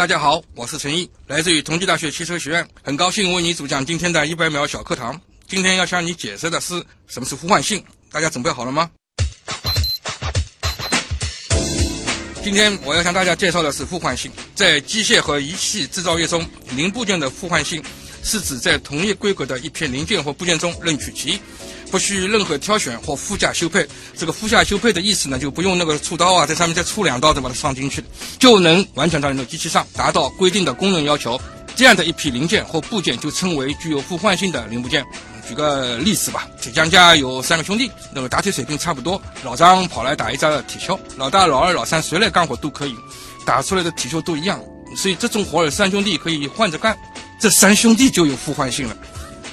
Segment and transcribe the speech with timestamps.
[0.00, 5.20] 大家好，我是陈毅，来自于同济大学汽车学院，很高兴为你主讲今天的一百秒小课堂。
[5.46, 8.90] 今天要向你解释的是什么是互换性，大家准备好了吗？
[12.42, 14.32] 今天我要向大家介绍的是互换性。
[14.54, 17.84] 在机械和仪器制造业中，零部件的互换性
[18.22, 21.40] 是指在同一规格的一片零件或部件中任取其一。
[21.90, 23.86] 不需任何挑选或附加修配。
[24.16, 28.02] 这个附加修配的意思呢，就不用那个锉刀啊，在上面再锉两刀再把它放进去，
[28.38, 31.40] 就能完全到你的机器上，达到规定的功能要求。
[31.76, 35.04] 这样的一批零件或部件就称为具有互换性的零部件。
[35.48, 39.20] 举个例子吧，铁匠家有三个兄弟，那个打铁水平差不多。
[39.42, 42.94] 老张跑来打一架铁锹，老大、老二、老三谁来干活都可以，
[43.44, 44.60] 打出来的铁锹都一样。
[44.96, 46.96] 所以这种活儿三兄弟可以换着干，
[47.40, 48.96] 这三兄弟就有互换性了。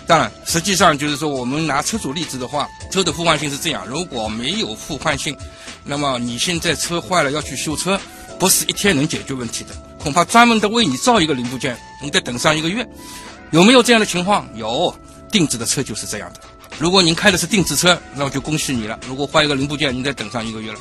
[0.07, 5.35] 当然，实际上就是说，我们拿车主例子的话，车的互换性是这样：如果没有互换性，
[5.83, 7.99] 那么你现在车坏了要去修车，
[8.39, 12.87] 不是一天能解决问题的，恐怕专门的为你造一个零部件，你得等上一个月。
[13.51, 14.47] 有没有这样的情况？
[14.55, 14.95] 有，
[15.29, 16.39] 定制的车就是这样的。
[16.79, 18.97] 如果您开的是定制车，那我就恭喜你了。
[19.09, 20.79] 如果换一个零部件，你得等上一个月了。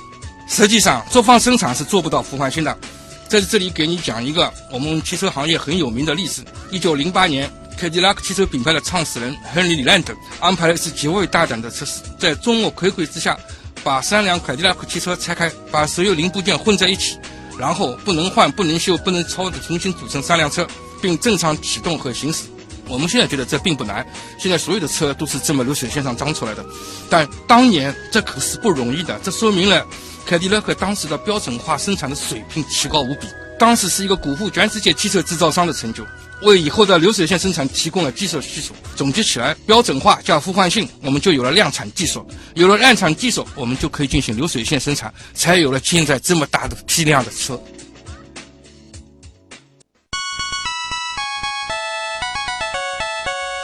[0.49, 2.79] 实际上，作坊生产是做不到互换性的。
[3.27, 7.51] 在这里给你讲一个我们汽车行业很有名的例子：一九零八年。
[7.79, 13.39] 凯迪拉克汽车品牌的创始人亨利·里兰德安排了一次极为大胆的测试，在众目睽睽之下，
[13.85, 17.19] 把三辆凯迪拉克汽车拆开，把所有零部件混在一起，
[17.59, 20.67] 然后不能换、不能修、不能超的重新组成三辆车，
[21.03, 22.45] 并正常启动和行驶。
[22.89, 24.07] 我们现在觉得这并不难，
[24.39, 26.65] 现在所有的车都是这么流水线上装出来的。
[27.11, 29.87] 但当年这可是不容易的，这说明了
[30.25, 33.27] 凯迪拉克当时的标准化生产的水平提高无比，
[33.59, 36.07] 当时是一个鼓舞全世界汽车制造商的成就。
[36.43, 38.75] 为以后的流水线生产提供了技术基础。
[38.95, 42.27] 总结起来，标准化加互换性，我们就有了量产技术。
[42.55, 47.61] 有了量产技术，我们就可以进行流水线生产，才有了现在这么大的批量的车。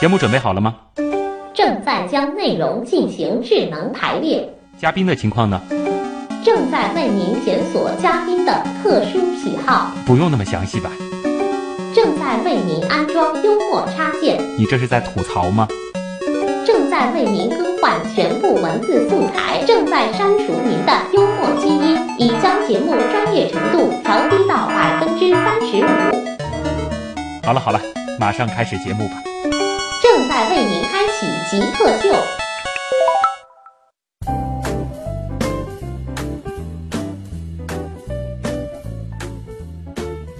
[0.01, 0.75] 节目准备好了吗？
[1.55, 4.49] 正在将内容进行智能排列。
[4.81, 5.61] 嘉宾的情况呢？
[6.43, 9.95] 正在为您检索嘉宾的特殊喜好。
[10.05, 10.91] 不用那么详细吧？
[12.33, 14.41] 正在为您安装幽默插件。
[14.57, 15.67] 你这是在吐槽吗？
[16.65, 19.63] 正在为您更换全部文字素材。
[19.67, 27.45] 正在删除您的幽默基因，已将节目专业程度调低到百分之三十五。
[27.45, 27.79] 好了好了，
[28.19, 29.21] 马上开始节目吧。
[30.01, 32.15] 正在为您开启极客秀。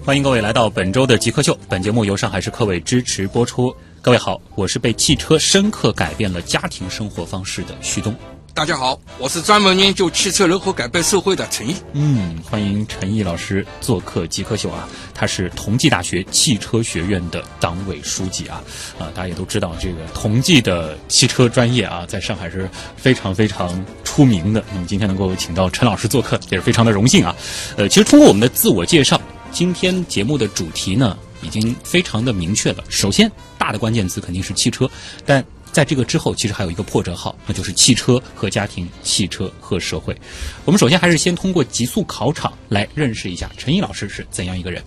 [0.06, 1.58] 欢迎各位来到本周的极客秀。
[1.70, 3.74] 本节目由上海市科委支持播出。
[4.02, 8.14] 各位好，我是被汽车深刻改变了家庭生活方式的徐东。
[8.54, 11.74] 大家好，我是专门研究汽车如何改变社会的陈毅。
[11.94, 14.90] 嗯，欢迎陈毅老师做客极客秀啊。
[15.14, 18.62] 他是同济大学汽车学院的党委书记啊。
[19.00, 24.62] 啊，大家也都知道，这个同济的汽车专业啊，在上海是非常非常出名的。
[24.74, 27.34] 那么今天能够请到陈老师做客，也是非常的荣幸啊。
[27.78, 29.18] 呃，其实通过我们的自我介绍。
[29.54, 32.84] 今天节目的主题呢，已经非常的明确了。
[32.90, 34.90] 首先，大的关键词肯定是汽车，
[35.28, 40.18] 但在这个之后，其实还有一个破折号，那就是汽车和家庭、汽车和社会。
[40.66, 44.84] 我们首先还是先通过极速考场来认识一下陈毅老师是怎样一个人。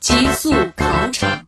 [0.00, 1.46] 极速考场，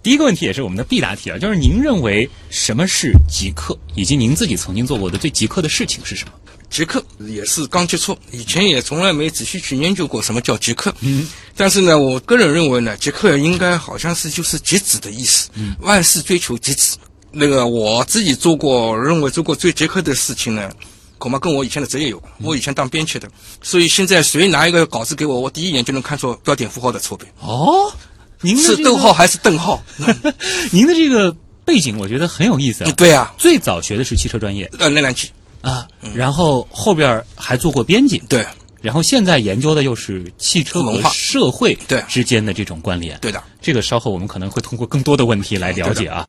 [0.00, 6.32] 第一个问题也是我们的必答题啊，就是您认为什么是极客，以及您自己曾经做过的最极客的事情是什么？
[6.70, 10.94] 极客也是刚接触，以前也从来没仔细去研究过什么叫极客。
[11.00, 15.48] 嗯，但是呢，我个人认为呢，极客应该好像是就是极致的意思。
[15.54, 16.96] 嗯，万事追求极致。
[17.30, 20.70] 那个我自己做过，认为做过最极客的事情呢，
[21.18, 22.32] 恐怕跟我以前的职业有关。
[22.42, 23.28] 我以前当编辑的，
[23.62, 27.26] 所以现在谁拿一个稿子给我，我第一眼就能看出标点符号的错别。
[27.40, 27.92] 哦，
[28.40, 29.82] 您是逗号还是顿号？
[30.70, 31.34] 您的这个
[31.64, 32.92] 背景我觉得很有意思啊。
[32.92, 35.30] 对啊，最早学的是汽车专业，呃，内燃机。
[35.68, 38.46] 啊，然后后边还做过编辑，对，
[38.80, 41.10] 然后现在研究的又是汽车文化。
[41.10, 42.02] 社会对。
[42.08, 46.26] 之间的这种关联，对的，这个稍后我们可能会通过更多的问题来了解啊。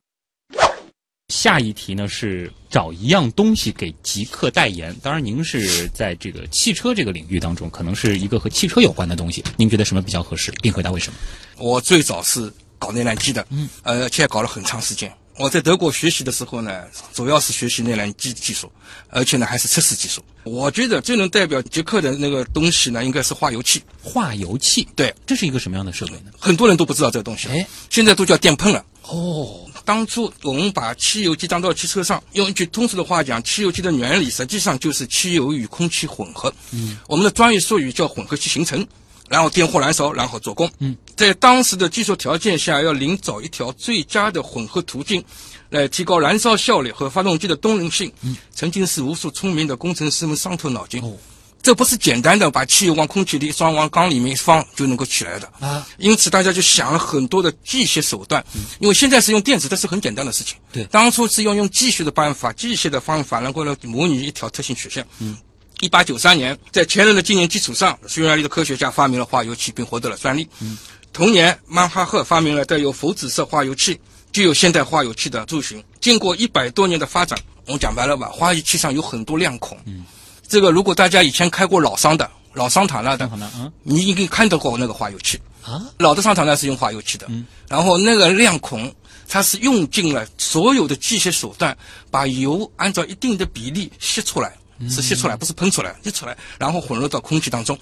[1.29, 11.19] 下一题呢是找一样东西给极客代言，当然您是在这个汽车这个领域当中，可能是一个和汽车有关的东西，您觉得什么比较合适，并回答为什么？
[11.59, 15.13] 我最早是搞内燃机的，嗯，而且搞了很长时间。
[15.39, 16.83] 我在德国学习的时候呢，
[17.13, 18.69] 主要是学习内燃机技术，
[19.07, 20.21] 而且呢还是测试技术。
[20.43, 23.81] 我觉得最能代表捷克的那个东西呢，应该是化油器。
[24.03, 26.31] 化油器，对，这是一个什么样的设备呢？
[26.37, 28.83] 很多人都不知道这个东西，哎，现在都叫电喷了。
[29.03, 36.53] 哦，当初我们把汽油机装到汽车上，用一句通俗的话讲，汽油机的原理实际上就是汽油与空气混合。
[36.71, 38.85] 嗯，我们的专业术语叫混合气形成。
[39.29, 40.67] 然后点火燃烧，然后做工。
[40.79, 45.21] 嗯，在当时的技术条件下，要另找一条最佳的混合途径，
[45.69, 48.09] 来提高燃烧效率和发动机的动能性，
[48.55, 51.03] 曾经是无数聪明的工程师们伤透脑筋。
[51.03, 51.13] 哦
[51.61, 55.85] 这不是简单的把汽油往空气里装，往缸里面一放就能够起来的啊！
[55.97, 58.41] 因此大家就想了很多的机械手段，
[58.79, 60.55] 因为现在是用电子，这是很简单的事情。
[60.71, 65.05] 对当初是要用机械的办法、机械的方法，能够来模拟一条特性曲线。
[65.19, 65.35] 嗯。
[65.81, 70.47] 一八九三年，在前人的经验基础上，匈牙利的科学家发明了化油器，并获得了专利。
[70.61, 70.77] 嗯。
[71.11, 73.99] 同年，曼哈赫发明了带有浮子色化油器，
[74.31, 75.83] 具有现代化油器的雏形。
[75.99, 79.77] 经过一百多年的发展，我们讲白了吧，化油器上有很多亮孔。
[79.85, 80.05] 嗯。
[80.47, 85.39] 这个如果大家以前开过老桑的、老桑塔纳的，嗯你应该看到过那个化油器。
[85.63, 88.91] 啊，老的桑塔纳是用化油器的，嗯然后那个亮孔，
[89.27, 91.77] 它是用尽了所有的机械手段，
[92.09, 94.55] 把油按照一定的比例吸出来，
[94.89, 97.77] 是吸出来，不是喷出来，吸出来，然后混入到空气当中，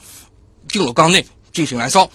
[0.67, 2.09] 进入缸内进行燃烧。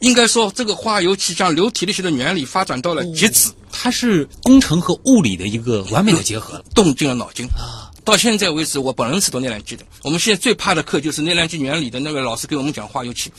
[0.00, 7.46] 应该说，这个化油器将流体力学的原理发展到了极致，它是工程和物理的一个完美的结合动尽了脑筋。
[7.48, 7.90] 啊。
[8.04, 9.84] 到现在为止，我本人是读内燃机的。
[10.02, 13.30] 我们现在最怕的课就是内燃机原理的那个老师给我们讲化油器。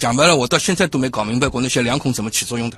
[0.00, 2.76] 讲白了，我到现在都没搞明白过那些两孔怎么起作用的。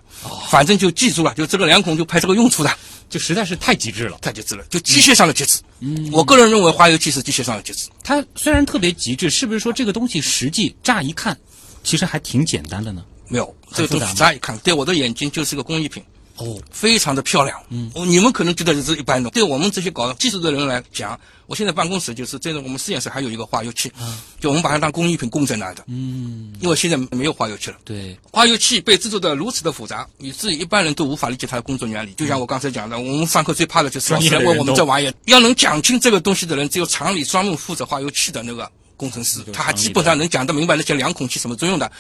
[0.50, 2.70] 反正就记住了，就这个两孔就派这个用处的，
[3.08, 4.18] 就实在是太极致了。
[4.20, 5.60] 太极致了，就机械上的极致。
[5.80, 7.88] 嗯，我个人认为化油器是机械上的极致。
[8.04, 11.34] 它虽然特别极致，是不是说这个东西实际乍一看，
[11.82, 13.02] 其实还挺简单的呢？
[13.28, 16.02] 没有，这个东西乍一看，对我的眼睛就是个工艺品。
[16.40, 23.90] 哦，非常的漂亮，嗯，你们可能觉得这是一般的，对我们这些搞技术的人来讲，我现在办公室就是这种，我们实验室还有一个化油器，
[24.38, 27.78] 就我们把它当工艺品供在那的，嗯，因为现在没有化油器了。
[27.84, 32.12] 对，化油器被制作的如此的复杂，以至于一般人都无法理解它的工作原理。
[32.12, 41.90] 就像我刚才讲的，我们上课最怕的就是老师来问我们这玩意儿，要能讲清这个东西的人，只有厂里专门负责化油器的那个工程师，他还基本上能讲得明白那些两孔器什么作用的。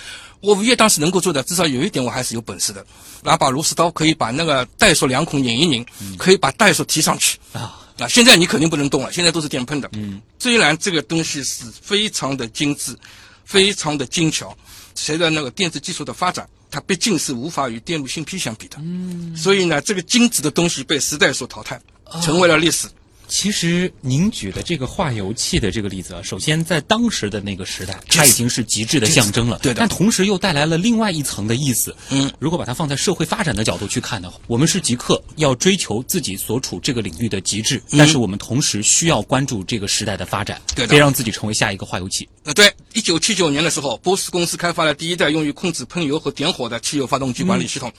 [0.40, 2.84] 我唯一当时能够做的，至少有一点我还是有本事的，
[3.22, 5.86] 拿把螺丝刀可以把那个怠速两孔拧一拧，
[6.18, 7.38] 可以把怠速提上去。
[7.52, 9.88] 啊，啊，现在你肯定不能动了，现在都是电喷的。
[9.94, 12.94] 嗯，虽然这个东西是非常的精致，
[13.44, 14.56] 非常的精巧，
[14.94, 18.76] 随着那个电子技术的发展，它毕竟是无法与电路芯片相比的。
[18.80, 21.80] 嗯，所以呢，这个精致的东西被时代所淘汰，
[22.22, 22.88] 成为了历史。
[23.28, 29.58] 其实您举的这个化油器的这个例子啊，首先在当时的那个时代，它已经是极致的象征了。
[29.62, 31.94] 对的但同时又带来了另外一层的意思。
[32.10, 42.28] 嗯，如果把它放在社会发展的角度去看的话，我们是极客，要追求自己所处这个领域的极致，但是我们同时需要关注这个时代的发展，嗯对别让自己成为下一个化油器。
[42.44, 47.92] 呃，对，一九七九年的时候，波斯公司开发了第一代用于控制喷油和点火的汽油发动机管理系统。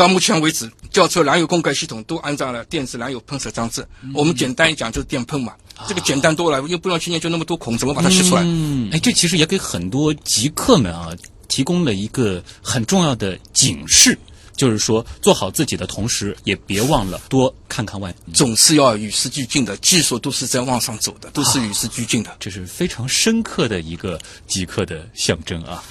[0.00, 3.86] 到目前为止，轿车燃油供给系统都安装了电子燃油喷射装置。
[4.14, 5.52] 我们简单一讲就是电喷嘛，
[5.86, 8.40] 这个简单多了，又不用去研究那么多孔，怎么把它吸出来？
[8.42, 11.10] 嗯，哎，这其实也给很多极客们啊
[11.48, 14.18] 提供了一个很重要的警示，
[14.56, 18.14] 就是说做好自己的同时，也别忘了多看看外。
[18.32, 22.34] 总是要与时俱进的，技术都是在往上走的，都是与时俱进的。
[22.40, 25.84] 这是非常深刻的一个极客的象征啊。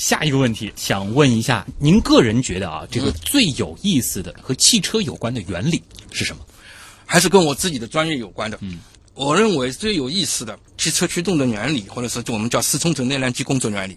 [0.00, 5.80] 下一个问题，想问一下，您个人觉得啊，这个最有意思的和汽车有关的原理
[6.10, 6.44] 是什么？
[7.06, 8.58] 还是跟我自己的专业有关的。
[8.60, 8.80] 嗯，
[9.14, 13.96] 我认为最有意思的汽车驱动的原理，或者是就我们叫四冲程内燃机工作原理，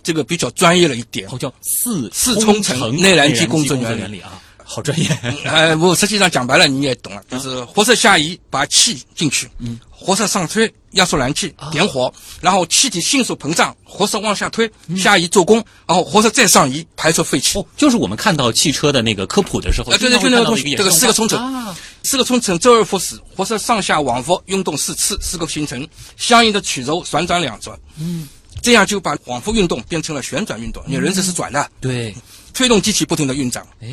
[0.00, 1.28] 这个比较专业了一点。
[1.28, 5.08] 哦，叫四四冲程内燃机工作原理原理啊，好专业。
[5.44, 17.58] 呃，我实际上讲白了你也懂了，就是活塞下移，把气进去，嗯，活塞上推，压缩燃气，点火，然后气体迅速膨胀，活塞往下推，下移做功，然后活塞再上移，排出废气。
[17.58, 28.28] 哦，就是我们看到汽车的那个科普的时候，啊，对对，就那个东西，这个四个冲程啊，，四个冲程周而复始，活塞上下往复运动四次，四个行程，相应的曲轴旋转两转，嗯，
[28.62, 30.82] 这样就把往复运动变成了旋转运动。
[30.86, 32.14] 你轮子是转的，对，
[32.52, 33.88] 推动机器不停的运转，哎，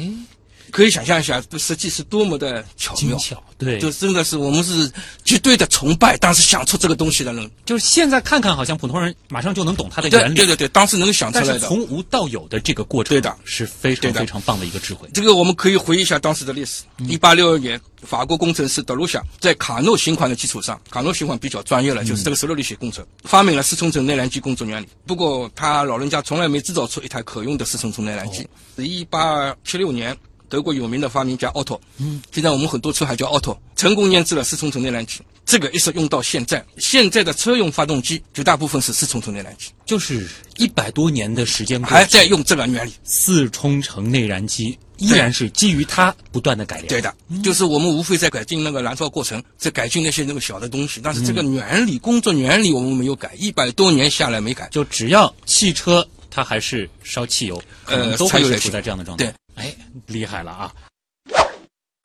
[0.74, 3.02] 可以想象一下，这设计是多么的巧妙。
[3.02, 4.92] 精巧，对，就真的是我们是
[5.24, 11.60] 绝对的崇拜当时想出这个东西的人，就是现在看看，好像普通人马上就能懂它的对原理，对对对，当时能想出来的。
[11.60, 15.08] 是从无到有的这个过程，对的是非常的非常棒的一个智慧。
[15.14, 16.82] 这个我们可以回忆一下当时的历史。
[17.08, 24.88] 一八六二年，法国工程师德鲁夏在卡诺循环的基础上，卡诺循环比较专业了，就是这个石头力学工程，发明了四冲程内燃机工作原理。
[25.06, 28.48] 不过他老人家从来没制造出一台可用的四冲程内燃机。
[28.78, 30.18] 一八七六年。
[30.54, 35.20] 德国有名的发明家奥托，嗯，现在我们很多车还叫奥托，成功研制了四冲程内燃机。
[35.48, 42.94] 这个一直用到现在，现在的车用发动机绝大部分是四冲程内燃机，就是一百多年的时间，还在用这个原理。
[43.04, 46.88] 四冲程内燃机依然是基于它不断的改良。
[46.88, 47.12] 对的，
[47.44, 54.70] 就是我们无非在改进那个燃烧过程，在改进那些那个小的东西，但是这个原理、工作原理我们没有改，一百多年下来没改。
[54.72, 59.26] 就只要汽车它还是烧汽油，可呃能都会是处在这样的状态。
[59.26, 59.76] 对，哎，
[60.08, 60.74] 厉害了啊！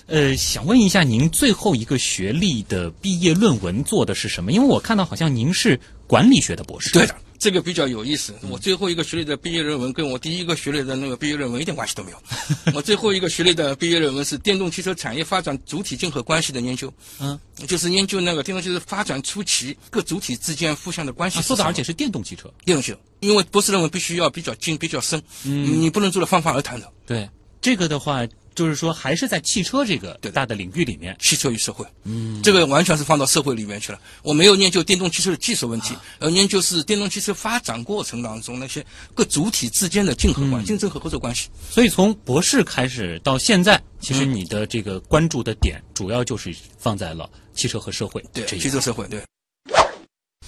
[0.07, 4.53] 呃，想问一下，您最后一个学历的毕业论文做的是什么？
[4.53, 6.91] 因为我看到好像您是管理学的博士。
[6.93, 8.35] 对的，这个比较有意思。
[8.49, 12.23] 我最后一个学历的毕业论文跟我第一个学历的那个毕业论文一点关系都没有。
[12.73, 16.91] 我最后一个学历的毕业论文是电动汽车产业发展主体竞合关系的研究，
[17.21, 21.57] 嗯，就是研究那个电动汽车发展初期各主体之间互相的关系啊，是什么。
[21.57, 22.51] 做的而且是电动汽车。
[22.65, 26.91] 电动汽车，因为博士论文必须要比较精、比较深，嗯，你不能做的泛泛而谈的。
[27.07, 27.29] 对，
[27.61, 31.17] 这个的话，就是说还是在汽车这个大的领域里面。
[31.19, 34.01] 汽车与社会，嗯，这个完全是放到社会里面去了。
[34.23, 38.85] 我没有研究电动汽车的技术问题，而研究是电动汽车发展过程当中那些
[39.15, 41.49] 各主体之间的竞合关、竞争和合作关系。
[41.71, 49.23] 所以从博士开始到现在，其嗯实你的这个关注的点主要就是放在了汽车和社会对，汽车社会，对，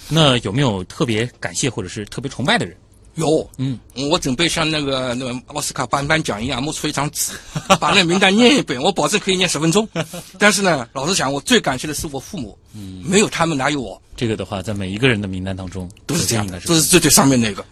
[0.09, 2.75] 那有没有特别感谢或者是特别崇拜的人？
[3.15, 3.77] 有，嗯，
[4.09, 7.33] 我准备像那个那个奥斯卡颁颁奖一样，摸出一张纸，
[7.79, 9.87] 把那个名单念一遍，我保证可以念十分钟。
[10.39, 17.63] 但是呢，老实讲，我最感谢的是我父母，嗯，没有他们哪有我，这个的话，在每一个人的名单当中都是这样的，都是最最上面那个。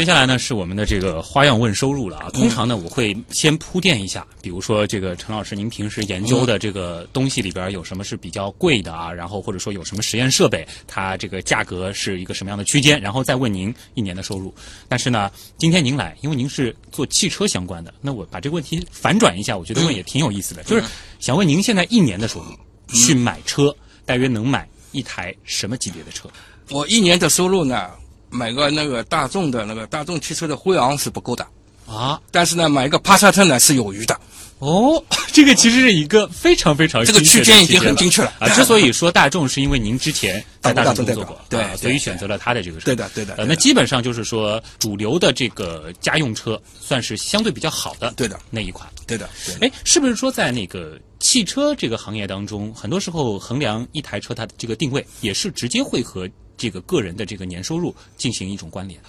[0.00, 2.30] 接下来呢是我们的这个花样问收入了啊。
[2.30, 9.12] 通常呢，我会先铺垫一下，比如说这个陈老师，您平时研究的这个东西里边有什么是比较贵的啊？
[9.12, 12.98] 然后或者说有什么实验设备，它这个价格是一个什么样的区间？
[12.98, 14.54] 然后再问您一年的收入。
[14.88, 20.82] 但是呢，今天您来，因为您是做汽车相关的，那我把这个问题反转一下，我觉得问也挺有意思的，就是
[21.18, 23.76] 想问您现在一年的收入，去买车
[24.06, 26.26] 大约能买一台什么级别的车？
[26.70, 27.90] 我一年的收入呢，
[28.30, 31.46] 买个那个大众的那个大众汽车的辉昂是不够的，
[31.86, 34.18] 啊，但是呢，买一个帕萨特呢是有余的。
[34.60, 38.46] 哦， 这个其实是一个非常非常这个区间已经很精确了啊。
[38.50, 42.84] 之所以说大众，是因为您之前 在大大众工作过，对对所以选择了它的这个车。
[42.84, 48.86] 对的对的呃，那基本上就是说，主流的这个家用车算是相对比较好的，对的那一款。
[49.06, 49.66] 对的，对的。
[49.66, 56.28] 哎，是不是说在那个汽车这个行业当中，很多时候衡量一台车它的这个定位，也是直接会和
[56.60, 59.00] 这个个人的这个年收入进行一种关联？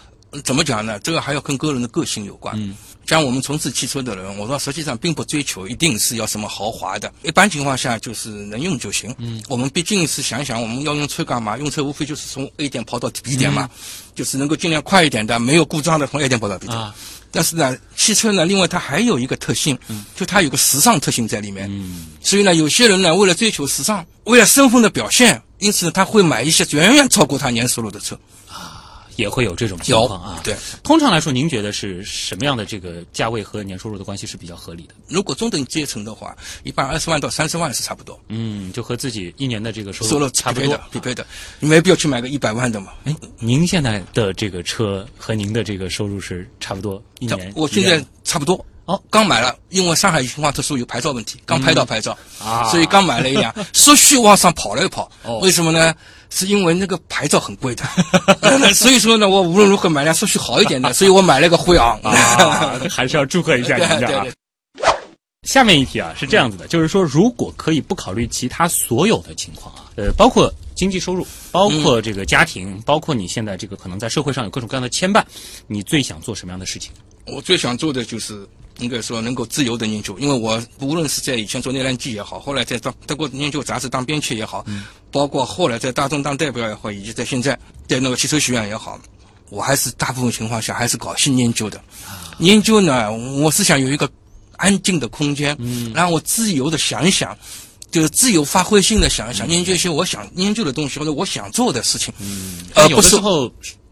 [0.46, 0.98] 怎么讲呢？
[1.00, 2.55] 这个还要跟个人的个性有关。
[2.58, 2.74] 嗯，
[3.05, 9.13] 像我们从事汽车的人，我说实际上并不追求一定是要什么豪华的，一般情况下就是能用就行。
[9.17, 11.58] 嗯，我们毕竟是想想我们要用车干嘛？
[11.58, 13.70] 用车无非就是从 A 点跑到 B 点嘛，
[14.15, 16.79] 就是能够尽量快一点的，没有故障的从 A 点跑到 B 点。
[16.79, 16.96] 啊
[17.34, 19.77] 但是呢，汽车呢，另外它还有一个特性，
[20.17, 21.65] 就它有个时尚特性在里面。
[21.72, 28.79] 嗯，所以呢，有些人呢，为了追求时尚，为了身份的表现，因此，他会买一些远远超过他年收入的车啊。
[29.17, 30.39] 也会有这种情有况啊。
[30.43, 34.95] 对，通常来说，您觉得是什么样的这个价位和年收入的关系是比较合理的？
[35.07, 40.79] 如果中等阶层的话，一般二十万到三十万是差不多，嗯，就和自己一年的这个收收入差不多。
[40.91, 41.27] 匹配的，
[41.59, 42.93] 你没必要去买个一百万的嘛。
[43.03, 47.51] 哎，您现在的这个车和您的这个收入是差不多一年？
[47.55, 48.65] 我现在差不多。
[48.91, 55.10] 哦，刚买了，因为上海情况特殊，有牌照问题，刚拍到牌照，啊所以刚买了一辆，稍许往上跑了一跑。
[55.24, 55.95] 哦为什么呢？
[56.29, 57.83] 是因为那个牌照很贵的，
[58.74, 61.98] 所以说呢，我无论如何买辆速续好一点的， 所以我买了个辉昂。
[62.01, 64.33] 啊，还是要祝贺一下 对您这啊对对。
[65.43, 75.24] 下面一题啊是这样子的，就是说，如果可以不考虑其他所有的情况啊，呃，包括经济收入，包括这个家庭，包括你现在这个可能在社会上有各种各样的牵绊，
[75.67, 76.91] 你最想做什么样的事情？
[77.25, 78.48] 我最想做的就是，
[78.81, 84.65] 应该说能够自由的研究，因为我无论是在以前做内燃机也好，后来在德德国研究杂志当编辑也好，
[85.11, 87.57] 包括后来在大众当代表也好，以及在现在
[87.88, 89.00] 在那个汽车学院也好，
[89.50, 91.79] 我还是大部分情况下还是搞新研究的。
[92.39, 94.09] 研究呢，我是想有一个
[94.57, 95.93] 安静的空间，嗯。
[95.93, 97.38] 让我自由的想一想。
[97.91, 102.63] 就是自由发挥性的想一想，研究一些我想研究的东西或者我想做的事情，嗯。
[102.69, 103.51] 有的而不是时候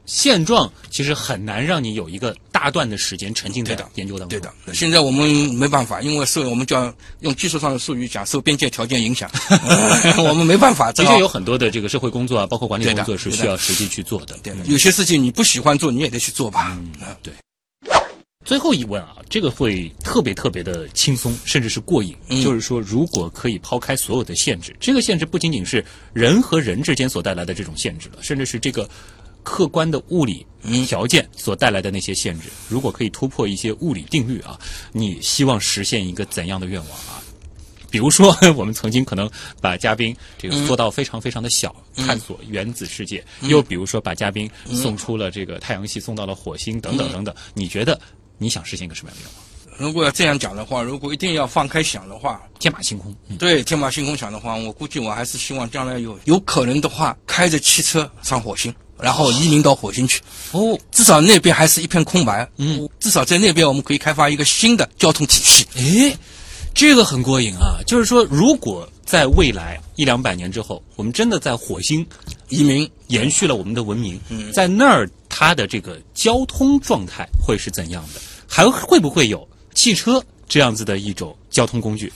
[0.09, 4.29] 现状其实很难让你有一个大段的时间沉浸在研究当中。
[4.29, 9.29] 对的，现在我们没办法，因为受我们叫用技术上的术语讲受边界条件影响，
[10.17, 10.91] 我们没办法。
[10.93, 14.35] 的确有很多的这个社会工作啊，包括管理工作是需要实际去做的。
[14.41, 16.75] 对的，有些事情你不喜欢做，你也得去做吧。
[16.75, 17.31] 嗯，对
[18.45, 22.15] 最后一问啊，这个会特别特别的轻松，甚至是过瘾。
[22.29, 28.89] 嗯就是说，如果可以抛开所有的限制，这个限制不仅仅是人和人之间所带来的这种限制了，甚至是这个
[29.43, 32.49] 客观的物理嗯条件所带来的那些限制。
[32.67, 34.59] 如果可以突破一些物理定律啊，
[34.91, 37.23] 你希望实现一个怎样的愿望啊？
[37.91, 39.27] 比如说，我们曾经可能
[39.59, 47.33] 把嘉宾这个做到非常非常的小，探索原子世界；又比如说，把嘉宾送出了这个太阳系，送到了火星，等等等等。
[47.55, 47.99] 你觉得
[48.37, 49.43] 你想实现一个什么样的愿望？
[49.79, 58.71] 如果要这样讲的话，如果一定要放开想的话，天马行空，嗯，对天马行空想的话，我估计我还是希望将来有有可能的话，开着汽车上火星。
[59.01, 60.21] 然后移民到火星去。
[60.51, 62.47] 哦，至少那边还是一片空白。
[62.57, 65.65] 嗯，至少在那边我们可以开发一个新的交通体系。
[65.75, 66.17] 诶，
[66.73, 67.79] 这个很过瘾啊！
[67.85, 72.05] 就是说，如果在未来一两百年之后，我们真的在火星
[72.49, 74.19] 移民延续了我们的文明，
[74.53, 78.21] 在那儿它的这个交通状态会是怎样的？
[78.47, 82.11] 还会不会有汽车这样子的一种交通工具？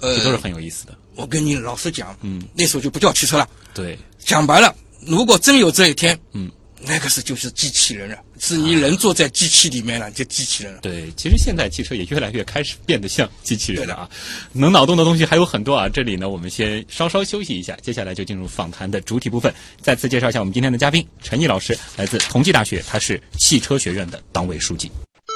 [0.00, 0.94] 呃这都是很有意思的。
[1.14, 3.48] 我跟你老实讲，嗯，那时候就不叫汽车了。
[3.72, 6.50] 对，讲白了，如果真有这一天，嗯，
[6.80, 10.80] 那个是就是机器人了，是你人坐在机器里面了，就机器人了。
[10.82, 14.10] 对，其实现在汽车也越来越开始变得像机器人了啊，
[14.52, 15.88] 能脑洞的东西还有很多啊。
[15.88, 19.52] 这里呢，我们先稍稍休息一下，接下来就进入访谈的主体部分。
[19.80, 24.90] 再次介绍一下我们今天的嘉宾陈毅老师，来自同济大学，他是汽车学院的党委书记。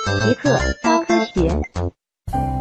[0.06, 2.59] 极客高科学。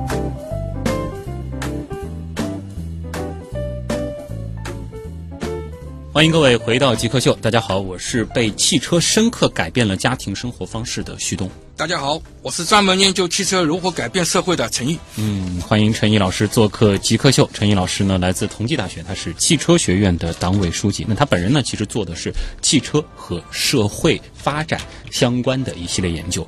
[6.19, 11.49] 欢迎各位回到极客秀，大家好，我是被汽车深刻改变了家庭生活方式的旭东。
[11.77, 14.99] 大家好，我是专门研究汽车如何改变社会的陈毅。
[15.15, 17.49] 嗯，欢迎陈毅老师做客极客秀。
[17.53, 21.05] 陈毅老师呢，来自同济大学，他是汽车学院的党委书记。
[21.07, 26.45] 那他本人呢，其实做的是汽车和社会发展相关的一系列研究。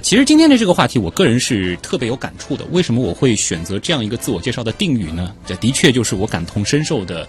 [0.00, 2.64] 其实今天的这个话题，我个人是特别有感触的。
[2.72, 5.32] 为什么我会选择这样一个自我介绍的定语呢？
[5.46, 7.24] 这的确就是我感同身受的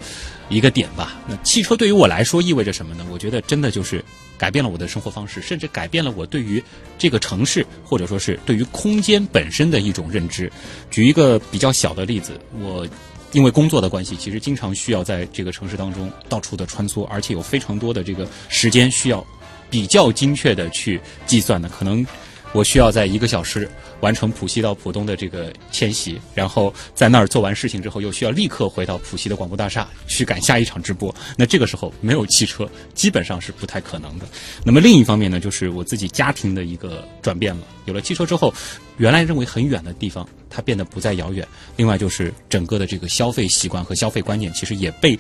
[0.54, 1.20] 一个点吧。
[1.28, 3.06] 那汽车对于我来说意味着什么呢？
[3.12, 4.04] 我觉得真的就是
[4.38, 6.64] 改变了我的生活方式，甚至改变了我对于
[6.98, 10.52] 这个城市或者说是对于空间本身的一种认知。
[10.92, 12.88] 举一个比较小的例子，我。
[13.34, 19.26] 因为工作的关系，其实经常需要在这个城市当中到处的穿梭，而且有非常多的这个时间需要
[19.72, 22.06] 比较精确的去计算的，可能
[22.54, 23.68] 我需要在一个小时
[24.00, 31.14] 完成浦西到浦东的这个迁徙，然后在那儿做完事情之后，又需要立刻回到浦西的广播大厦去赶下一场直播。
[31.36, 34.26] 那这个时候没有汽车，基本上是不太可能的。
[34.64, 37.64] 那么另一方面呢，就是我自己家庭的一个转变了。
[37.86, 38.54] 有了汽车之后，
[38.98, 41.46] 原来认为很远的地方，它变得不再遥远。
[41.76, 45.18] 另外就是整个的这个消费习惯和消费观念，其实也被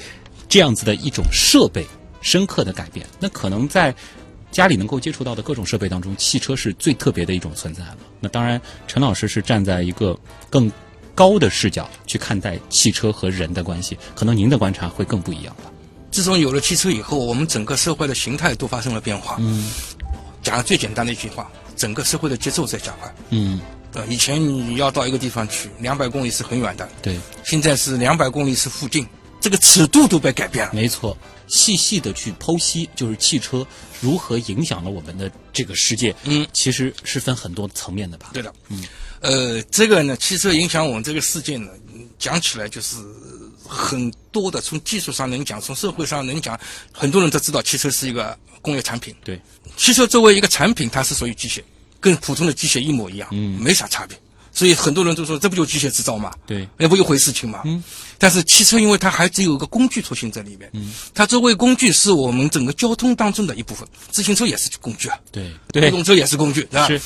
[0.47, 1.83] 这样子的一种设备
[2.21, 3.05] 深刻的改变。
[3.19, 3.93] 那可能在
[4.53, 7.97] 家里能够接触到的各种设备当中，汽车是最特别的一种存在了。
[8.21, 10.17] 那当然，陈老师是站在一个
[10.49, 10.71] 更
[11.15, 15.71] 高的视角去看待汽车和人的关系，可能您的观察会更不一样吧。
[16.11, 19.37] 自从有了汽车以后，我们整个社会的形态都发生了变化。
[19.39, 19.71] 嗯
[20.43, 23.15] 讲最简单的一句话，整个社会的节奏在加快。
[23.29, 23.61] 嗯，
[23.93, 29.07] 呃，以前你要到一个地方去，两百公里是很远的，对，现在是两百公里是附近，
[29.39, 30.73] 这个尺度都被改变了。
[30.73, 31.17] 没错。
[31.53, 33.65] 细细的去剖析，就是汽车
[34.01, 36.13] 如何影响了我们的这个世界。
[36.23, 38.31] 嗯，其实是分很多层面的吧。
[38.33, 38.83] 对的，嗯，
[39.21, 42.95] 呃，这个呢，汽车影响我们这个世界呢，嗯讲起来就是
[43.67, 46.59] 很多的，从技术上能讲，从社会上能讲，
[46.91, 49.15] 很多人都知道汽车是一个工业产品。
[49.23, 49.39] 对，
[49.77, 51.61] 汽车作为一个产品，它是属于机械，
[51.99, 54.17] 跟普通的机械一模一样，嗯没啥差别。
[54.53, 56.31] 所以很多人都说，这不就机械制造吗？
[56.45, 57.61] 对，那不一回事情嘛。
[57.65, 57.83] 嗯。
[58.19, 63.85] 但是汽车因为它还只有一个工具特性在里面，嗯，它作为工具是我们整个交通当中的一部分。
[64.11, 66.87] 自行车也是工具啊，对，电对，动车也是工具，对吧？
[66.87, 67.01] 是。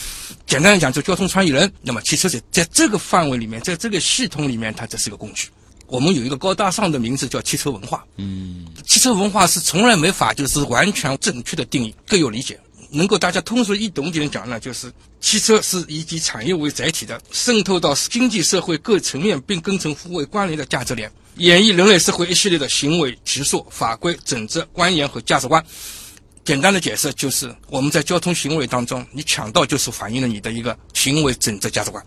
[0.46, 1.72] 简单来讲，就交通穿译人。
[1.82, 5.48] 那么汽车在在这个范围里面，在这个系统里面，它这是个工具。
[5.88, 8.06] 我们有一个高大上的名字叫汽车文化。
[8.18, 12.60] 嗯，汽车文化是从来没法就是完全正确的定义，各有理解。
[12.90, 25.64] 能够大家通俗易懂点讲呢，就是汽车是以及产业为载体的，渗透到经济社会各层面并构成互为关联的价值链，演绎人类社会一系列的行为、习俗、法规、准则、观念和价值观。
[26.46, 32.02] 简单的解释就是，我们在交通行为当中，你抢道就是反映了你的一个行为准则价值观。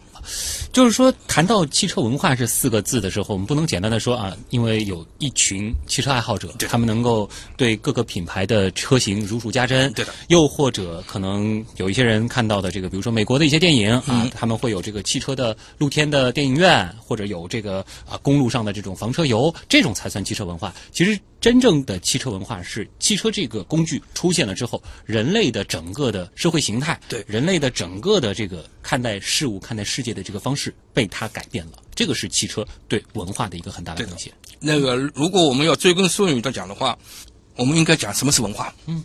[0.72, 9.92] 就是说，谈到汽车文化这四个字的时候，我们不能简单的说啊，因为有一群汽车爱好者，他们能够对各个品牌的车型如数家珍。
[9.92, 10.12] 对的。
[10.28, 20.72] 又或者可能有一些人看到的这个，比如说美国的一些电影啊，嗯他们会有这个汽车的露天的电影院，或者有这个啊公路上的这种房车游，这种才算汽车文化。
[20.92, 31.72] 其实真正的汽车文化是汽车这个工具出现了之后，人类的整个的社会形态，对人类的整个的这个看待事物、看待世界的这个方式被它改变了。
[31.94, 34.32] 这个是汽车对文化的一个很大的贡献。
[34.58, 36.98] 那个，如果我们要追根溯源的讲的话，
[37.56, 38.72] 我们应该讲什么是文化？
[38.86, 39.04] 嗯，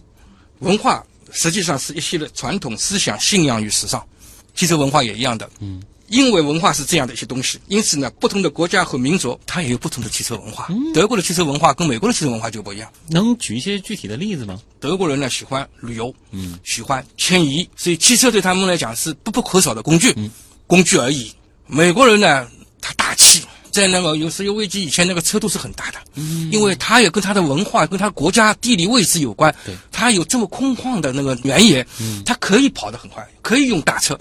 [0.60, 4.06] 文化实际上是一系列传统思想、信仰与时尚。
[4.54, 5.50] 汽车文化也一样的。
[5.60, 10.70] 嗯，因为文化是这样的一些东西，因此呢，不同的国家和民族它也有不同的汽车文化。
[10.94, 12.90] 德国的汽车文化跟美国的汽车文化就不一样。
[13.10, 14.62] 能举一些具体的例子吗？
[14.80, 20.30] 德国人呢喜欢旅游，嗯，喜欢迁移，所以汽车对他们来讲是必不可少的工具，嗯，
[20.68, 21.32] 工具而已。
[21.68, 22.48] 美国人呢，
[22.80, 34.18] 他大气，在那个有石油危机以前，那个车都是很大的，嗯，因为他也跟他的文化、跟他国家地理位置有关，对，它有这么空旷的那个原野，嗯，它可以跑得很快，可以用大车。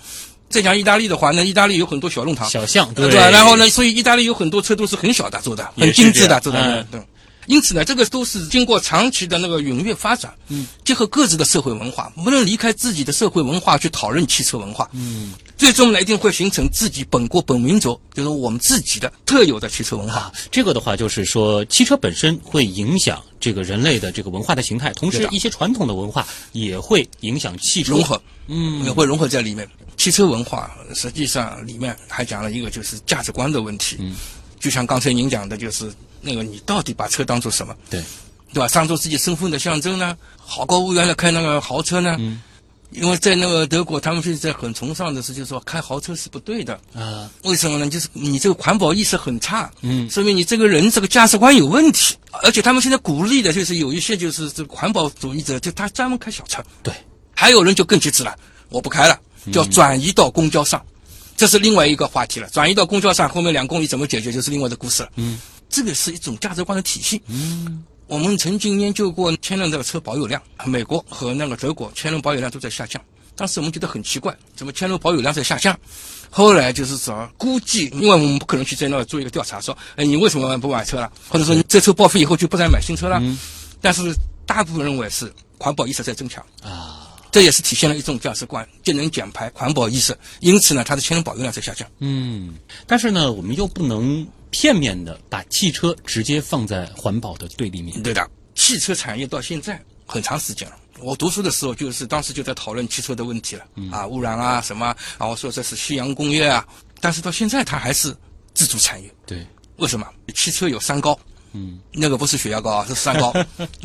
[0.49, 3.29] 再讲意大利的话，那意大利有很多小弄堂，小巷，对吧？
[3.31, 7.01] 然后呢，所以意大利有很多车都是很小的做的，很精致的做的，嗯对。
[7.47, 20.33] 因此呢，这个都是经过长期的那个踊跃发展，嗯，结合各自的社会文化，不能离开自己的社会文化去讨论汽车文化，嗯，最终呢一定会形成自己本国本民族，就是我们自己的特有的汽车文化。
[20.51, 27.93] 这个的话，就是说汽车本身会影响这个人类的这个文化的形态，同时一些传统的文化也会影响汽车。
[27.93, 29.69] 融合，嗯，也会融合在里面。
[29.97, 34.17] 汽车文化实际上里面还讲了一个就是价值观的问题，嗯，
[34.59, 35.93] 就像刚才您讲的，就是。
[36.25, 37.77] 那个你到底把车当做什么？
[37.91, 38.03] 对，
[38.53, 38.69] 对吧？
[38.69, 40.17] 当做自己身份的象征呢？
[40.37, 42.17] 好高骛远的开那个豪车呢？
[42.19, 42.41] 嗯，
[42.91, 47.31] 因为在那个德国，他们现在很崇尚的是，就是说开豪车是不对的啊。
[47.45, 47.89] 为什么呢？
[47.89, 52.17] 就是你这个环保意识很差，嗯，说明你这个人这个价值观有问题。
[52.43, 56.63] 而且他们现在鼓励的就是有一些就是这个环保主义者，就他专门开小车。
[56.83, 56.93] 对，
[57.35, 58.37] 还有人就更极致了，
[58.69, 59.19] 我不开了，
[59.53, 60.85] 就要转移到公交上，
[61.37, 62.49] 这是另外一个话题了。
[62.51, 65.09] 转移到公交上，后面两公里怎么解决，就是另外的故事了。
[65.17, 65.39] 嗯。
[65.69, 67.21] 这个是一种价值观的体系。
[67.27, 73.03] 嗯，我们曾经研究过千轮这个车保有量，美国和那个德国千轮保有量都在下降。
[73.37, 75.77] 当时我们觉得很奇怪，怎么千轮保有量在下降？
[76.31, 81.11] 后来就是说，估计因为我们不可能去在那做一个调查，说，哎，你为什么不买车了？
[81.29, 83.19] 或者说，这车报废以后就不再买新车了？
[83.21, 83.37] 嗯，
[83.81, 84.15] 但是
[84.47, 90.17] 大部分认为是环保意识在增强啊，这也是体现了一种价值观，节能减排、环保意识。
[90.39, 91.89] 因此呢，它的千轮保有量在下降。
[91.99, 92.55] 嗯，
[92.87, 94.25] 但是呢，我们又不能。
[94.55, 98.01] 片面的把汽车直接放在环保的对立面。
[98.05, 100.77] 对的，汽车产业到现在很长时间了。
[101.01, 103.67] 我读书的时候，就是当时就在讨论汽车的问题了。
[103.91, 106.65] 啊，污染啊什么，然后说这是夕阳工业啊。
[107.01, 108.17] 但是到现在，它还是
[108.55, 109.13] 自主产业。
[109.27, 109.45] 对，
[109.79, 110.07] 为什么？
[110.37, 111.19] 汽车有三高。
[111.53, 113.35] 嗯，那个不是血压高啊， 是三高。